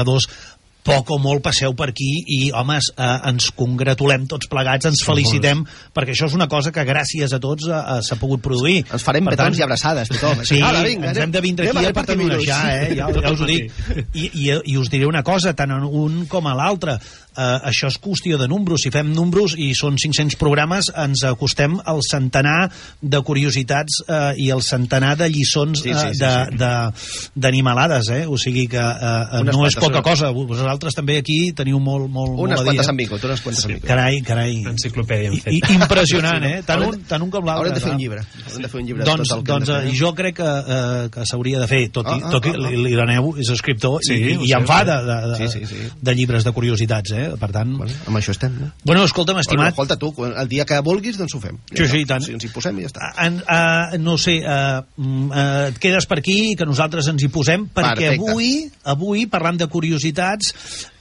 poc 0.83 1.13
o 1.15 1.19
molt 1.23 1.43
passeu 1.45 1.75
per 1.79 1.93
aquí 1.93 2.09
i, 2.27 2.39
homes, 2.59 2.89
eh, 2.97 3.11
ens 3.31 3.51
congratulem 3.55 4.25
tots 4.31 4.49
plegats, 4.51 4.89
ens 4.91 5.05
felicitem, 5.07 5.63
perquè 5.95 6.15
això 6.15 6.27
és 6.27 6.35
una 6.35 6.49
cosa 6.51 6.73
que 6.75 6.83
gràcies 6.87 7.33
a 7.33 7.39
tots 7.43 7.69
eh, 7.69 7.77
eh, 7.77 8.01
s'ha 8.03 8.19
pogut 8.19 8.43
produir. 8.43 8.81
Ens 8.91 9.07
farem 9.07 9.29
Per 9.31 9.37
petons 9.37 9.55
tant, 9.55 9.61
i 9.61 9.67
abraçades, 9.69 10.11
tothom. 10.11 10.43
Sí, 10.49 10.59
Ala, 10.59 10.83
vinga, 10.87 11.13
ens 11.13 11.23
hem 11.23 11.35
de 11.35 11.45
vindre 11.45 11.69
aquí 11.71 11.79
a 11.79 11.85
a 11.85 11.93
repartir 11.93 12.19
virus. 12.19 12.43
patenonejar, 12.43 12.83
eh? 12.83 12.97
ja, 12.99 13.11
ja 13.15 13.31
us 13.31 13.45
ho 13.45 13.47
dic. 13.47 13.71
I, 14.13 14.27
i, 14.27 14.49
I 14.75 14.77
us 14.81 14.91
diré 14.91 15.07
una 15.07 15.23
cosa, 15.23 15.55
tant 15.55 15.71
en 15.71 15.87
un 15.87 16.25
com 16.27 16.51
a 16.51 16.57
l'altre, 16.59 16.99
eh, 17.37 17.69
això 17.71 17.89
és 17.89 17.99
qüestió 18.01 18.39
de 18.39 18.49
números. 18.49 18.83
Si 18.83 18.91
fem 18.91 19.13
números 19.15 19.55
i 19.59 19.73
són 19.75 19.97
500 19.97 20.37
programes, 20.41 20.91
ens 20.97 21.25
acostem 21.25 21.79
al 21.85 22.01
centenar 22.09 22.71
de 23.01 23.21
curiositats 23.23 24.03
eh, 24.09 24.35
i 24.39 24.51
al 24.51 24.63
centenar 24.63 25.17
de 25.17 25.29
lliçons 25.31 25.83
Sí, 25.83 25.91
sí, 25.93 25.95
eh, 25.95 26.15
sí, 26.15 26.19
de- 26.21 26.47
sí. 26.51 26.57
de- 26.59 27.41
d'animalades, 27.43 28.09
eh? 28.11 28.25
O 28.27 28.37
sigui 28.39 28.67
que 28.69 28.79
eh, 28.79 29.41
Unes 29.41 29.57
no 29.57 29.67
és 29.67 29.75
quantes, 29.75 29.81
poca 29.81 29.99
unes- 29.99 30.21
cosa. 30.21 30.31
Vosaltres 30.33 30.95
també 30.95 31.19
aquí 31.19 31.53
teniu 31.57 31.79
molt, 31.81 32.09
molt, 32.11 32.33
Unes 32.39 32.59
molt 32.59 32.61
a 32.61 32.63
dir. 32.63 32.65
quantes 32.71 32.87
eh? 32.87 32.91
han 32.91 32.97
vingut, 32.97 33.25
unes 33.25 33.41
quantes 33.41 33.67
vingut. 33.67 33.87
Carai, 33.89 34.21
carai. 34.23 34.57
Enciclopèdia 34.73 35.33
I, 35.33 35.41
fet. 35.41 35.53
i, 35.55 35.61
impressionant, 35.75 36.45
eh? 36.45 36.63
Tant 36.67 36.83
un, 36.87 37.01
tant 37.09 37.23
un 37.23 37.31
com 37.31 37.45
l'altre. 37.45 37.71
Haurem 37.71 37.75
de 37.75 37.81
fer 37.85 37.93
un 37.95 37.99
llibre. 38.01 38.25
Haurem 38.47 38.63
de 38.63 38.69
fer 38.69 38.81
un 38.81 38.87
llibre 38.87 39.05
Doncs, 39.05 39.23
de 39.23 39.29
tot 39.29 39.39
el 39.39 39.45
que 39.45 39.53
doncs 39.53 39.69
eh, 39.93 39.97
jo 39.99 40.13
crec 40.15 40.37
que, 40.37 40.51
eh, 40.77 41.09
que 41.13 41.27
s'hauria 41.29 41.61
de 41.63 41.69
fer, 41.71 41.83
tot 41.91 42.07
i, 42.07 42.13
Ah, 42.13 42.21
ah, 42.29 42.31
tot 42.35 42.47
i 42.47 42.51
ah, 42.53 42.59
ah. 42.59 42.71
l'Ireneu 42.85 43.33
és 43.41 43.49
escriptor 43.55 44.01
Sí, 44.05 44.15
i, 44.19 44.35
i 44.37 44.49
sé, 44.51 44.57
en 44.59 44.67
fa 44.69 44.83
de, 44.85 44.97
de, 45.07 45.17
de, 45.33 45.37
Sí, 45.43 45.49
sí, 45.59 45.67
sí. 45.67 45.89
de 46.01 46.15
llibres 46.15 46.45
de 46.45 46.53
curiositats, 46.53 47.13
eh? 47.13 47.22
Per 47.41 47.51
tant... 47.55 47.75
Bueno, 47.79 47.97
amb 48.11 48.21
això 48.21 48.35
estem, 48.35 48.55
no? 48.61 48.71
Bueno, 48.85 49.05
escolta'm, 49.09 49.37
Bueno, 49.39 49.47
estimat, 49.47 49.73
escolta 49.73 49.97
tu, 50.01 50.13
el 50.29 50.49
dia 50.51 50.67
que 50.69 50.79
vulguis, 50.85 51.19
doncs 51.21 51.35
ho 51.37 51.41
fem. 51.43 51.59
Sí, 51.73 51.87
sí, 51.87 52.03
i 52.03 52.09
tant. 52.09 52.25
Si 52.25 52.35
ens 52.37 52.47
hi 52.47 52.53
posem 52.53 52.79
i 52.81 52.87
ja 52.87 52.93
està. 52.93 53.13
en, 53.27 53.41
uh, 53.43 53.99
no 54.03 54.17
sé, 54.21 54.39
uh, 54.45 54.83
uh, 54.83 55.69
et 55.71 55.81
quedes 55.83 56.09
per 56.11 56.21
aquí, 56.23 56.55
que 56.59 56.69
nosaltres 56.69 57.09
ens 57.13 57.25
hi 57.25 57.31
posem, 57.33 57.69
perquè 57.73 58.13
Perfecte. 58.13 58.31
avui, 58.31 58.53
avui, 58.95 59.27
parlant 59.31 59.61
de 59.63 59.71
curiositats, 59.73 60.55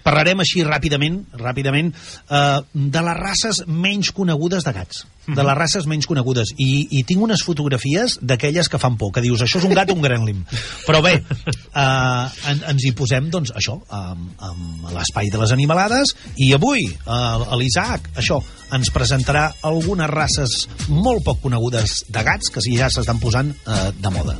parlarem 0.04 0.44
així 0.44 0.66
ràpidament, 0.68 1.22
ràpidament 1.40 1.92
uh, 1.94 2.62
de 2.74 3.04
les 3.08 3.18
races 3.20 3.64
menys 3.68 4.12
conegudes 4.16 4.68
de 4.68 4.76
gats. 4.76 5.06
De 5.32 5.44
les 5.46 5.56
races 5.56 5.86
menys 5.88 6.08
conegudes. 6.10 6.50
I, 6.58 6.88
i 6.98 7.04
tinc 7.08 7.22
unes 7.22 7.44
fotografies 7.46 8.18
d'aquelles 8.26 8.68
que 8.68 8.80
fan 8.82 8.98
por, 9.00 9.12
que 9.14 9.22
dius, 9.24 9.44
això 9.46 9.62
és 9.62 9.68
un 9.68 9.76
gat 9.78 9.92
o 9.94 9.96
un 9.96 10.02
grenlim. 10.04 10.42
Però 10.88 11.02
bé, 11.06 11.14
uh, 11.22 12.26
en, 12.52 12.64
ens 12.74 12.88
hi 12.88 12.94
posem, 12.98 13.30
doncs, 13.34 13.54
això, 13.58 13.78
amb, 13.96 14.32
amb 14.50 14.90
l'espai 14.96 15.30
de 15.32 15.42
les 15.42 15.54
animalades, 15.54 16.16
i 16.42 16.52
avui, 16.58 16.88
uh, 17.06 17.54
l'Isaac, 17.62 18.12
això, 18.22 18.42
ens 18.74 18.92
presentarà 18.96 19.46
algunes 19.68 20.10
races 20.12 20.66
molt 20.90 21.24
poc 21.28 21.44
conegudes 21.46 22.02
de 22.10 22.26
gats 22.26 22.52
que 22.52 22.66
ja 22.72 22.90
s'estan 22.90 23.22
posant 23.22 23.54
uh, 23.54 23.92
de 23.94 24.18
moda. 24.18 24.40